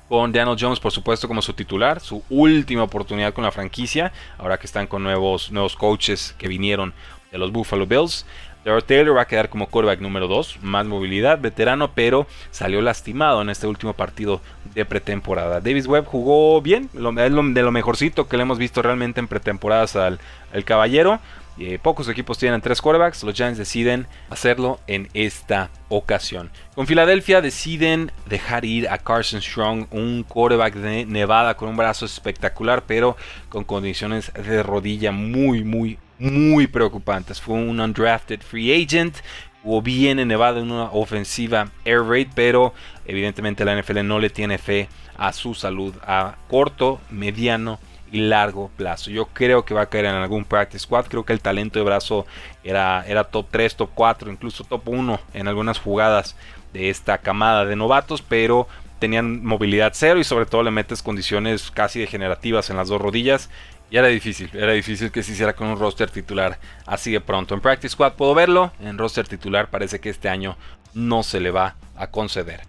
Con 0.08 0.30
Daniel 0.30 0.56
Jones, 0.61 0.78
por 0.78 0.92
supuesto, 0.92 1.26
como 1.26 1.40
su 1.40 1.54
titular, 1.54 2.00
su 2.00 2.22
última 2.28 2.82
oportunidad 2.82 3.32
con 3.32 3.44
la 3.44 3.50
franquicia, 3.50 4.12
ahora 4.37 4.58
que 4.58 4.66
están 4.66 4.87
con 4.87 5.02
nuevos, 5.02 5.50
nuevos 5.50 5.75
coaches 5.75 6.34
que 6.37 6.49
vinieron 6.49 6.92
de 7.30 7.38
los 7.38 7.50
Buffalo 7.50 7.87
Bills. 7.87 8.26
Darrell 8.64 8.84
Taylor 8.84 9.16
va 9.16 9.22
a 9.22 9.26
quedar 9.26 9.49
como 9.49 9.66
quarterback 9.66 10.00
número 10.00 10.28
2, 10.28 10.58
más 10.62 10.87
movilidad, 10.87 11.40
veterano, 11.40 11.92
pero 11.94 12.26
salió 12.50 12.80
lastimado 12.80 13.42
en 13.42 13.50
este 13.50 13.66
último 13.66 13.94
partido 13.94 14.40
de 14.75 14.84
pretemporada. 14.84 15.61
Davis 15.61 15.87
Webb 15.87 16.04
jugó 16.04 16.61
bien, 16.62 16.88
es 16.94 17.54
de 17.54 17.62
lo 17.62 17.72
mejorcito 17.72 18.28
que 18.28 18.37
le 18.37 18.44
hemos 18.44 18.58
visto 18.58 18.80
realmente 18.82 19.18
en 19.18 19.26
pretemporadas 19.26 19.96
al, 19.96 20.20
al 20.52 20.64
Caballero. 20.64 21.18
Eh, 21.59 21.78
pocos 21.80 22.09
equipos 22.09 22.38
tienen 22.38 22.62
tres 22.62 22.80
quarterbacks, 22.80 23.23
los 23.25 23.35
Giants 23.35 23.59
deciden 23.59 24.06
hacerlo 24.30 24.80
en 24.87 25.09
esta 25.12 25.71
ocasión. 25.90 26.50
Con 26.75 26.87
Filadelfia 26.87 27.42
deciden 27.42 28.11
dejar 28.26 28.64
ir 28.64 28.88
a 28.88 28.97
Carson 28.97 29.42
Strong, 29.42 29.87
un 29.90 30.25
quarterback 30.26 30.75
de 30.75 31.04
Nevada 31.04 31.54
con 31.56 31.68
un 31.68 31.76
brazo 31.76 32.06
espectacular, 32.06 32.85
pero 32.87 33.16
con 33.50 33.64
condiciones 33.64 34.32
de 34.32 34.62
rodilla 34.62 35.12
muy, 35.12 35.62
muy, 35.62 35.99
muy 36.18 36.66
preocupantes. 36.66 37.40
Fue 37.40 37.54
un 37.54 37.78
undrafted 37.78 38.40
free 38.40 38.73
agent, 38.82 39.16
jugó 39.62 39.82
bien 39.82 40.18
en 40.18 40.28
Nevada 40.28 40.59
en 40.59 40.71
una 40.71 40.85
ofensiva 40.85 41.71
air 41.85 42.02
raid, 42.02 42.28
pero 42.35 42.73
evidentemente 43.04 43.66
la 43.66 43.78
NFL 43.78 44.06
no 44.06 44.18
le 44.18 44.30
tiene 44.30 44.56
fe 44.56 44.88
a 45.18 45.35
su 45.35 45.52
salud 45.52 45.94
a 46.02 46.37
corto, 46.49 46.99
mediano 47.11 47.78
y 48.12 48.21
largo 48.21 48.71
plazo. 48.76 49.11
Yo 49.11 49.26
creo 49.26 49.64
que 49.64 49.75
va 49.75 49.83
a 49.83 49.87
caer 49.87 50.04
en 50.04 50.14
algún 50.14 50.45
practice 50.45 50.81
squad. 50.81 51.07
Creo 51.07 51.25
que 51.25 51.33
el 51.33 51.40
talento 51.40 51.78
de 51.78 51.85
brazo 51.85 52.26
era, 52.62 53.04
era 53.09 53.25
top 53.25 53.47
3, 53.50 53.75
top 53.75 53.90
4, 53.95 54.31
incluso 54.31 54.64
top 54.64 54.88
1 54.88 55.21
en 55.35 55.49
algunas 55.49 55.81
jugadas 55.81 56.37
de 56.73 56.90
esta 56.90 57.19
camada 57.19 57.64
de 57.64 57.75
novatos, 57.75 58.23
pero 58.23 58.69
tenían 58.99 59.45
movilidad 59.45 59.92
cero 59.95 60.21
y 60.21 60.25
sobre 60.25 60.47
todo 60.47 60.62
le 60.62 60.71
metes 60.71 61.02
condiciones 61.02 61.73
casi 61.73 61.99
degenerativas 61.99 62.70
en 62.70 62.77
las 62.77 62.88
dos 62.88 63.01
rodillas. 63.01 63.51
Y 63.90 63.96
era 63.96 64.07
difícil, 64.09 64.48
era 64.55 64.72
difícil 64.72 65.11
que 65.11 65.22
se 65.22 65.33
hiciera 65.33 65.55
con 65.55 65.66
un 65.66 65.79
roster 65.79 66.09
titular 66.09 66.59
así 66.87 67.12
de 67.12 67.20
pronto. 67.20 67.55
En 67.55 67.61
Practice 67.61 67.90
Squad 67.92 68.12
puedo 68.12 68.35
verlo, 68.35 68.72
en 68.81 68.96
roster 68.96 69.27
titular 69.27 69.70
parece 69.70 70.01
que 70.01 70.09
este 70.09 70.29
año 70.29 70.57
no 70.94 71.22
se 71.22 71.40
le 71.40 71.51
va 71.51 71.77
a 71.96 72.07
conceder. 72.07 72.61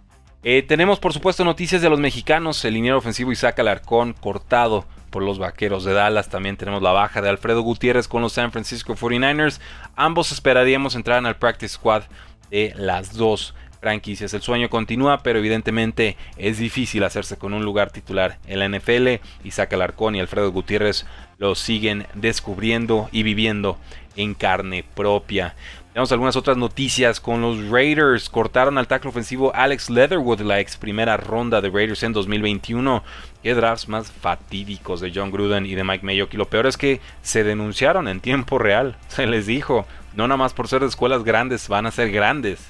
Eh, 0.43 0.63
tenemos 0.63 0.99
por 0.99 1.13
supuesto 1.13 1.45
noticias 1.45 1.81
de 1.81 1.89
los 1.89 1.99
mexicanos, 1.99 2.65
el 2.65 2.73
liniero 2.73 2.97
ofensivo 2.97 3.31
Isaac 3.31 3.59
Alarcón 3.59 4.13
cortado 4.13 4.85
por 5.13 5.23
los 5.23 5.37
Vaqueros 5.37 5.85
de 5.85 5.93
Dallas. 5.93 6.29
También 6.29 6.57
tenemos 6.57 6.81
la 6.81 6.91
baja 6.91 7.21
de 7.21 7.29
Alfredo 7.29 7.61
Gutiérrez 7.61 8.07
con 8.07 8.23
los 8.23 8.33
San 8.33 8.51
Francisco 8.51 8.95
49ers. 8.95 9.59
Ambos 9.95 10.31
esperaríamos 10.31 10.95
entrar 10.95 11.23
al 11.23 11.37
practice 11.37 11.75
squad 11.75 12.03
de 12.49 12.73
las 12.75 13.13
dos 13.13 13.53
franquicias. 13.79 14.33
El 14.33 14.41
sueño 14.41 14.69
continúa, 14.69 15.21
pero 15.21 15.37
evidentemente 15.37 16.17
es 16.37 16.57
difícil 16.57 17.03
hacerse 17.03 17.37
con 17.37 17.53
un 17.53 17.63
lugar 17.63 17.91
titular 17.91 18.39
en 18.47 18.59
la 18.59 18.67
NFL. 18.67 19.21
Isaac 19.43 19.73
Alarcón 19.73 20.15
y 20.15 20.19
Alfredo 20.19 20.51
Gutiérrez 20.51 21.05
lo 21.37 21.53
siguen 21.53 22.07
descubriendo 22.15 23.07
y 23.11 23.21
viviendo 23.21 23.77
en 24.15 24.33
carne 24.33 24.83
propia. 24.95 25.55
Tenemos 25.93 26.11
algunas 26.11 26.35
otras 26.35 26.57
noticias 26.57 27.19
con 27.19 27.41
los 27.41 27.69
Raiders. 27.69 28.27
Cortaron 28.27 28.79
al 28.79 28.87
tackle 28.87 29.11
ofensivo 29.11 29.51
Alex 29.53 29.91
Leatherwood, 29.91 30.41
la 30.41 30.59
ex 30.59 30.75
primera 30.75 31.17
ronda 31.17 31.61
de 31.61 31.69
Raiders 31.69 32.01
en 32.01 32.13
2021. 32.13 33.03
Qué 33.43 33.53
drafts 33.53 33.87
más 33.87 34.11
fatídicos 34.11 35.01
de 35.01 35.11
John 35.13 35.29
Gruden 35.29 35.67
y 35.67 35.75
de 35.75 35.83
Mike 35.83 36.03
Mayock. 36.03 36.33
Y 36.33 36.37
lo 36.37 36.49
peor 36.49 36.65
es 36.65 36.77
que 36.77 36.99
se 37.21 37.43
denunciaron 37.43 38.07
en 38.07 38.21
tiempo 38.21 38.57
real. 38.57 38.97
Se 39.07 39.27
les 39.27 39.45
dijo, 39.45 39.85
no 40.15 40.27
nada 40.27 40.37
más 40.37 40.55
por 40.55 40.67
ser 40.67 40.81
de 40.81 40.87
escuelas 40.87 41.23
grandes, 41.23 41.67
van 41.67 41.85
a 41.85 41.91
ser 41.91 42.11
grandes. 42.11 42.65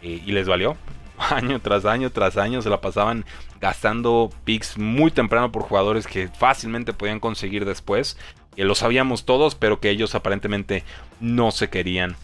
Eh, 0.00 0.22
y 0.24 0.30
les 0.30 0.46
valió. 0.46 0.76
Año 1.18 1.58
tras 1.58 1.84
año 1.84 2.10
tras 2.10 2.36
año 2.36 2.62
se 2.62 2.70
la 2.70 2.80
pasaban 2.80 3.24
gastando 3.60 4.30
picks 4.44 4.78
muy 4.78 5.10
temprano 5.10 5.50
por 5.50 5.62
jugadores 5.64 6.06
que 6.06 6.28
fácilmente 6.28 6.92
podían 6.92 7.18
conseguir 7.18 7.64
después. 7.64 8.16
Que 8.54 8.62
lo 8.64 8.76
sabíamos 8.76 9.24
todos, 9.24 9.56
pero 9.56 9.80
que 9.80 9.90
ellos 9.90 10.14
aparentemente 10.14 10.84
no 11.18 11.50
se 11.50 11.70
querían 11.70 12.14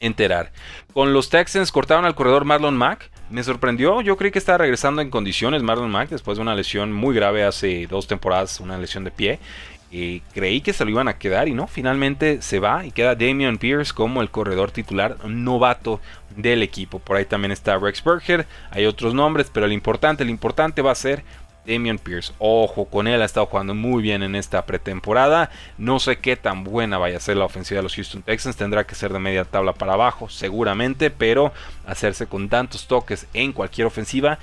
enterar. 0.00 0.52
Con 0.92 1.12
los 1.12 1.30
Texans 1.30 1.72
cortaron 1.72 2.04
al 2.04 2.14
corredor 2.14 2.44
Marlon 2.44 2.76
Mack. 2.76 3.10
Me 3.30 3.42
sorprendió, 3.42 4.00
yo 4.02 4.16
creí 4.16 4.30
que 4.30 4.38
estaba 4.38 4.58
regresando 4.58 5.02
en 5.02 5.10
condiciones 5.10 5.62
Marlon 5.62 5.90
Mack 5.90 6.10
después 6.10 6.38
de 6.38 6.42
una 6.42 6.54
lesión 6.54 6.92
muy 6.92 7.14
grave 7.14 7.44
hace 7.44 7.86
dos 7.86 8.06
temporadas, 8.06 8.60
una 8.60 8.78
lesión 8.78 9.04
de 9.04 9.10
pie. 9.10 9.38
Y 9.90 10.20
creí 10.34 10.60
que 10.60 10.72
se 10.72 10.84
lo 10.84 10.90
iban 10.90 11.08
a 11.08 11.16
quedar 11.16 11.48
y 11.48 11.52
no, 11.52 11.68
finalmente 11.68 12.42
se 12.42 12.58
va 12.58 12.84
y 12.84 12.90
queda 12.90 13.14
Damian 13.14 13.56
Pierce 13.56 13.92
como 13.92 14.20
el 14.20 14.30
corredor 14.30 14.72
titular 14.72 15.16
novato 15.24 16.00
del 16.36 16.62
equipo. 16.62 16.98
Por 16.98 17.16
ahí 17.16 17.24
también 17.24 17.52
está 17.52 17.78
Rex 17.78 18.02
Burger, 18.02 18.46
hay 18.70 18.84
otros 18.86 19.14
nombres, 19.14 19.48
pero 19.52 19.66
lo 19.66 19.72
importante, 19.72 20.24
lo 20.24 20.30
importante 20.30 20.82
va 20.82 20.90
a 20.90 20.96
ser 20.96 21.22
Damian 21.66 21.98
Pierce. 21.98 22.32
Ojo 22.38 22.86
con 22.86 23.06
él, 23.06 23.20
ha 23.20 23.24
estado 23.24 23.46
jugando 23.46 23.74
muy 23.74 24.02
bien 24.02 24.22
en 24.22 24.34
esta 24.34 24.64
pretemporada. 24.64 25.50
No 25.78 25.98
sé 25.98 26.18
qué 26.18 26.36
tan 26.36 26.64
buena 26.64 26.98
vaya 26.98 27.16
a 27.16 27.20
ser 27.20 27.36
la 27.36 27.44
ofensiva 27.44 27.78
de 27.78 27.82
los 27.82 27.94
Houston 27.94 28.22
Texans. 28.22 28.56
Tendrá 28.56 28.84
que 28.84 28.94
ser 28.94 29.12
de 29.12 29.18
media 29.18 29.44
tabla 29.44 29.72
para 29.72 29.94
abajo, 29.94 30.28
seguramente, 30.28 31.10
pero 31.10 31.52
hacerse 31.86 32.26
con 32.26 32.48
tantos 32.48 32.86
toques 32.86 33.26
en 33.34 33.52
cualquier 33.52 33.86
ofensiva 33.86 34.38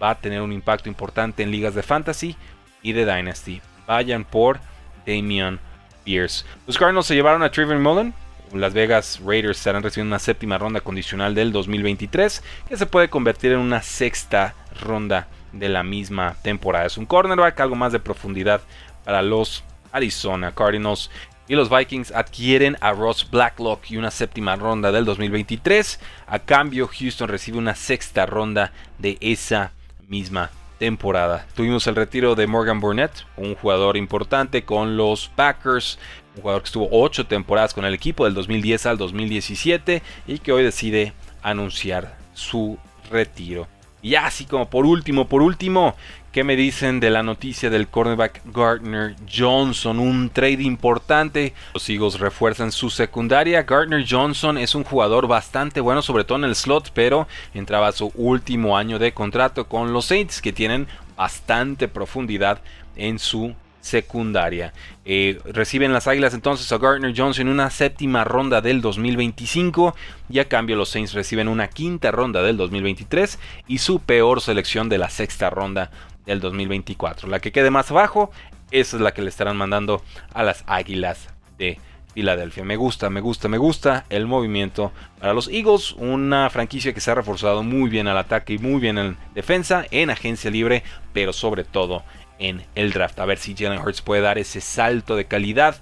va 0.00 0.10
a 0.10 0.18
tener 0.20 0.40
un 0.40 0.52
impacto 0.52 0.88
importante 0.88 1.42
en 1.42 1.50
ligas 1.50 1.74
de 1.74 1.82
fantasy 1.82 2.36
y 2.82 2.92
de 2.92 3.04
Dynasty. 3.04 3.60
Vayan 3.86 4.24
por 4.24 4.60
Damian 5.06 5.58
Pierce. 6.04 6.44
Los 6.66 6.78
Cardinals 6.78 7.06
se 7.06 7.14
llevaron 7.14 7.42
a 7.42 7.50
Trevor 7.50 7.78
Mullen. 7.78 8.14
Las 8.54 8.72
Vegas 8.72 9.20
Raiders 9.24 9.58
estarán 9.58 9.82
recibiendo 9.82 10.12
una 10.12 10.18
séptima 10.18 10.56
ronda 10.56 10.80
condicional 10.80 11.34
del 11.34 11.52
2023 11.52 12.42
que 12.68 12.76
se 12.78 12.86
puede 12.86 13.10
convertir 13.10 13.52
en 13.52 13.58
una 13.58 13.82
sexta 13.82 14.54
ronda 14.80 15.28
de 15.52 15.68
la 15.68 15.82
misma 15.82 16.36
temporada. 16.42 16.86
Es 16.86 16.98
un 16.98 17.06
cornerback, 17.06 17.58
algo 17.60 17.76
más 17.76 17.92
de 17.92 18.00
profundidad 18.00 18.60
para 19.04 19.22
los 19.22 19.64
Arizona 19.92 20.54
Cardinals. 20.54 21.10
Y 21.48 21.54
los 21.54 21.70
Vikings 21.70 22.12
adquieren 22.12 22.76
a 22.80 22.92
Ross 22.92 23.26
Blacklock 23.30 23.90
y 23.90 23.96
una 23.96 24.10
séptima 24.10 24.56
ronda 24.56 24.92
del 24.92 25.06
2023. 25.06 25.98
A 26.26 26.38
cambio, 26.40 26.88
Houston 26.88 27.28
recibe 27.28 27.56
una 27.56 27.74
sexta 27.74 28.26
ronda 28.26 28.72
de 28.98 29.16
esa 29.22 29.72
misma 30.08 30.50
temporada. 30.78 31.46
Tuvimos 31.54 31.86
el 31.86 31.96
retiro 31.96 32.34
de 32.34 32.46
Morgan 32.46 32.80
Burnett, 32.80 33.24
un 33.36 33.54
jugador 33.54 33.96
importante 33.96 34.64
con 34.64 34.96
los 34.96 35.28
Packers, 35.28 35.98
un 36.36 36.42
jugador 36.42 36.62
que 36.62 36.66
estuvo 36.66 36.88
ocho 36.92 37.26
temporadas 37.26 37.74
con 37.74 37.84
el 37.84 37.94
equipo 37.94 38.24
del 38.24 38.34
2010 38.34 38.86
al 38.86 38.98
2017 38.98 40.02
y 40.26 40.38
que 40.38 40.52
hoy 40.52 40.62
decide 40.62 41.14
anunciar 41.42 42.16
su 42.34 42.78
retiro. 43.10 43.66
Y 44.00 44.14
así 44.14 44.44
como 44.44 44.68
por 44.70 44.86
último, 44.86 45.26
por 45.26 45.42
último, 45.42 45.96
¿qué 46.30 46.44
me 46.44 46.54
dicen 46.54 47.00
de 47.00 47.10
la 47.10 47.22
noticia 47.22 47.68
del 47.68 47.88
cornerback 47.88 48.42
Gardner 48.54 49.16
Johnson? 49.32 49.98
Un 49.98 50.30
trade 50.30 50.62
importante. 50.62 51.52
Los 51.74 51.88
Eagles 51.88 52.20
refuerzan 52.20 52.70
su 52.70 52.90
secundaria. 52.90 53.64
Gardner 53.64 54.04
Johnson 54.08 54.56
es 54.56 54.74
un 54.74 54.84
jugador 54.84 55.26
bastante 55.26 55.80
bueno, 55.80 56.02
sobre 56.02 56.24
todo 56.24 56.38
en 56.38 56.44
el 56.44 56.54
slot, 56.54 56.92
pero 56.94 57.26
entraba 57.54 57.88
a 57.88 57.92
su 57.92 58.12
último 58.14 58.76
año 58.76 58.98
de 58.98 59.12
contrato 59.12 59.66
con 59.66 59.92
los 59.92 60.04
Saints, 60.06 60.40
que 60.40 60.52
tienen 60.52 60.86
bastante 61.16 61.88
profundidad 61.88 62.60
en 62.94 63.18
su 63.18 63.54
secundaria. 63.80 64.72
Eh, 65.04 65.38
reciben 65.44 65.92
las 65.92 66.06
Águilas 66.06 66.34
entonces 66.34 66.70
a 66.72 66.78
Gardner 66.78 67.14
Johnson 67.16 67.46
en 67.46 67.52
una 67.52 67.70
séptima 67.70 68.24
ronda 68.24 68.60
del 68.60 68.80
2025 68.80 69.94
y 70.28 70.38
a 70.38 70.48
cambio 70.48 70.76
los 70.76 70.90
Saints 70.90 71.14
reciben 71.14 71.48
una 71.48 71.68
quinta 71.68 72.10
ronda 72.10 72.42
del 72.42 72.56
2023 72.56 73.38
y 73.66 73.78
su 73.78 74.00
peor 74.00 74.40
selección 74.40 74.88
de 74.88 74.98
la 74.98 75.10
sexta 75.10 75.50
ronda 75.50 75.90
del 76.26 76.40
2024. 76.40 77.28
La 77.28 77.40
que 77.40 77.52
quede 77.52 77.70
más 77.70 77.90
abajo, 77.90 78.30
esa 78.70 78.96
es 78.96 79.02
la 79.02 79.14
que 79.14 79.22
le 79.22 79.30
estarán 79.30 79.56
mandando 79.56 80.02
a 80.34 80.42
las 80.42 80.64
Águilas 80.66 81.28
de 81.56 81.78
Filadelfia. 82.12 82.64
Me 82.64 82.76
gusta, 82.76 83.08
me 83.10 83.20
gusta, 83.20 83.48
me 83.48 83.58
gusta 83.58 84.04
el 84.10 84.26
movimiento 84.26 84.92
para 85.20 85.32
los 85.32 85.48
Eagles, 85.48 85.92
una 85.92 86.50
franquicia 86.50 86.92
que 86.92 87.00
se 87.00 87.10
ha 87.10 87.14
reforzado 87.14 87.62
muy 87.62 87.88
bien 87.88 88.08
al 88.08 88.18
ataque 88.18 88.54
y 88.54 88.58
muy 88.58 88.80
bien 88.80 88.98
en 88.98 89.16
defensa, 89.34 89.86
en 89.90 90.10
agencia 90.10 90.50
libre, 90.50 90.82
pero 91.12 91.32
sobre 91.32 91.64
todo 91.64 92.02
en 92.38 92.64
el 92.74 92.92
draft. 92.92 93.18
A 93.18 93.24
ver 93.24 93.38
si 93.38 93.54
Jalen 93.54 93.80
Hurts 93.80 94.02
puede 94.02 94.22
dar 94.22 94.38
ese 94.38 94.60
salto 94.60 95.16
de 95.16 95.26
calidad. 95.26 95.76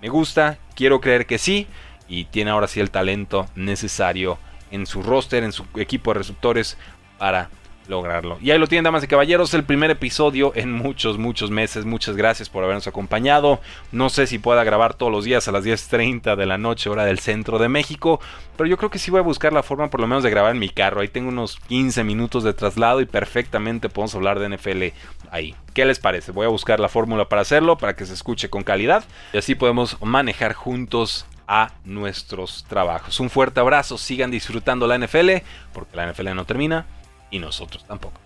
Me 0.00 0.08
gusta, 0.08 0.58
quiero 0.74 1.00
creer 1.00 1.26
que 1.26 1.38
sí. 1.38 1.66
Y 2.08 2.24
tiene 2.24 2.50
ahora 2.50 2.68
sí 2.68 2.80
el 2.80 2.90
talento 2.90 3.48
necesario 3.54 4.38
en 4.70 4.86
su 4.86 5.02
roster, 5.02 5.44
en 5.44 5.52
su 5.52 5.66
equipo 5.76 6.12
de 6.12 6.18
receptores 6.18 6.78
para 7.18 7.50
lograrlo. 7.88 8.38
Y 8.40 8.50
ahí 8.50 8.58
lo 8.58 8.66
tienen, 8.66 8.84
damas 8.84 9.02
y 9.02 9.08
caballeros, 9.08 9.52
el 9.54 9.64
primer 9.64 9.90
episodio 9.90 10.52
en 10.54 10.72
muchos, 10.72 11.18
muchos 11.18 11.50
meses. 11.50 11.84
Muchas 11.84 12.16
gracias 12.16 12.48
por 12.48 12.62
habernos 12.62 12.86
acompañado. 12.86 13.60
No 13.92 14.10
sé 14.10 14.26
si 14.26 14.38
pueda 14.38 14.62
grabar 14.62 14.94
todos 14.94 15.10
los 15.10 15.24
días 15.24 15.48
a 15.48 15.52
las 15.52 15.64
10.30 15.64 16.36
de 16.36 16.46
la 16.46 16.58
noche, 16.58 16.90
hora 16.90 17.04
del 17.04 17.18
centro 17.18 17.58
de 17.58 17.68
México, 17.68 18.20
pero 18.56 18.68
yo 18.68 18.76
creo 18.76 18.90
que 18.90 18.98
sí 18.98 19.10
voy 19.10 19.20
a 19.20 19.22
buscar 19.22 19.52
la 19.52 19.62
forma 19.62 19.88
por 19.88 20.00
lo 20.00 20.06
menos 20.06 20.22
de 20.22 20.30
grabar 20.30 20.52
en 20.52 20.58
mi 20.58 20.68
carro. 20.68 21.00
Ahí 21.00 21.08
tengo 21.08 21.28
unos 21.28 21.56
15 21.68 22.04
minutos 22.04 22.44
de 22.44 22.52
traslado 22.52 23.00
y 23.00 23.06
perfectamente 23.06 23.88
podemos 23.88 24.14
hablar 24.14 24.38
de 24.38 24.56
NFL 24.56 24.84
ahí. 25.30 25.54
¿Qué 25.74 25.84
les 25.84 25.98
parece? 25.98 26.32
Voy 26.32 26.46
a 26.46 26.50
buscar 26.50 26.80
la 26.80 26.88
fórmula 26.88 27.28
para 27.28 27.42
hacerlo, 27.42 27.78
para 27.78 27.96
que 27.96 28.06
se 28.06 28.14
escuche 28.14 28.50
con 28.50 28.64
calidad 28.64 29.04
y 29.32 29.38
así 29.38 29.54
podemos 29.54 29.96
manejar 30.02 30.52
juntos 30.52 31.26
a 31.46 31.72
nuestros 31.84 32.64
trabajos. 32.68 33.18
Un 33.20 33.30
fuerte 33.30 33.60
abrazo, 33.60 33.96
sigan 33.96 34.30
disfrutando 34.30 34.86
la 34.86 34.98
NFL, 34.98 35.30
porque 35.72 35.96
la 35.96 36.12
NFL 36.12 36.34
no 36.34 36.44
termina 36.44 36.84
y 37.30 37.38
nosotros 37.38 37.84
tampoco. 37.84 38.20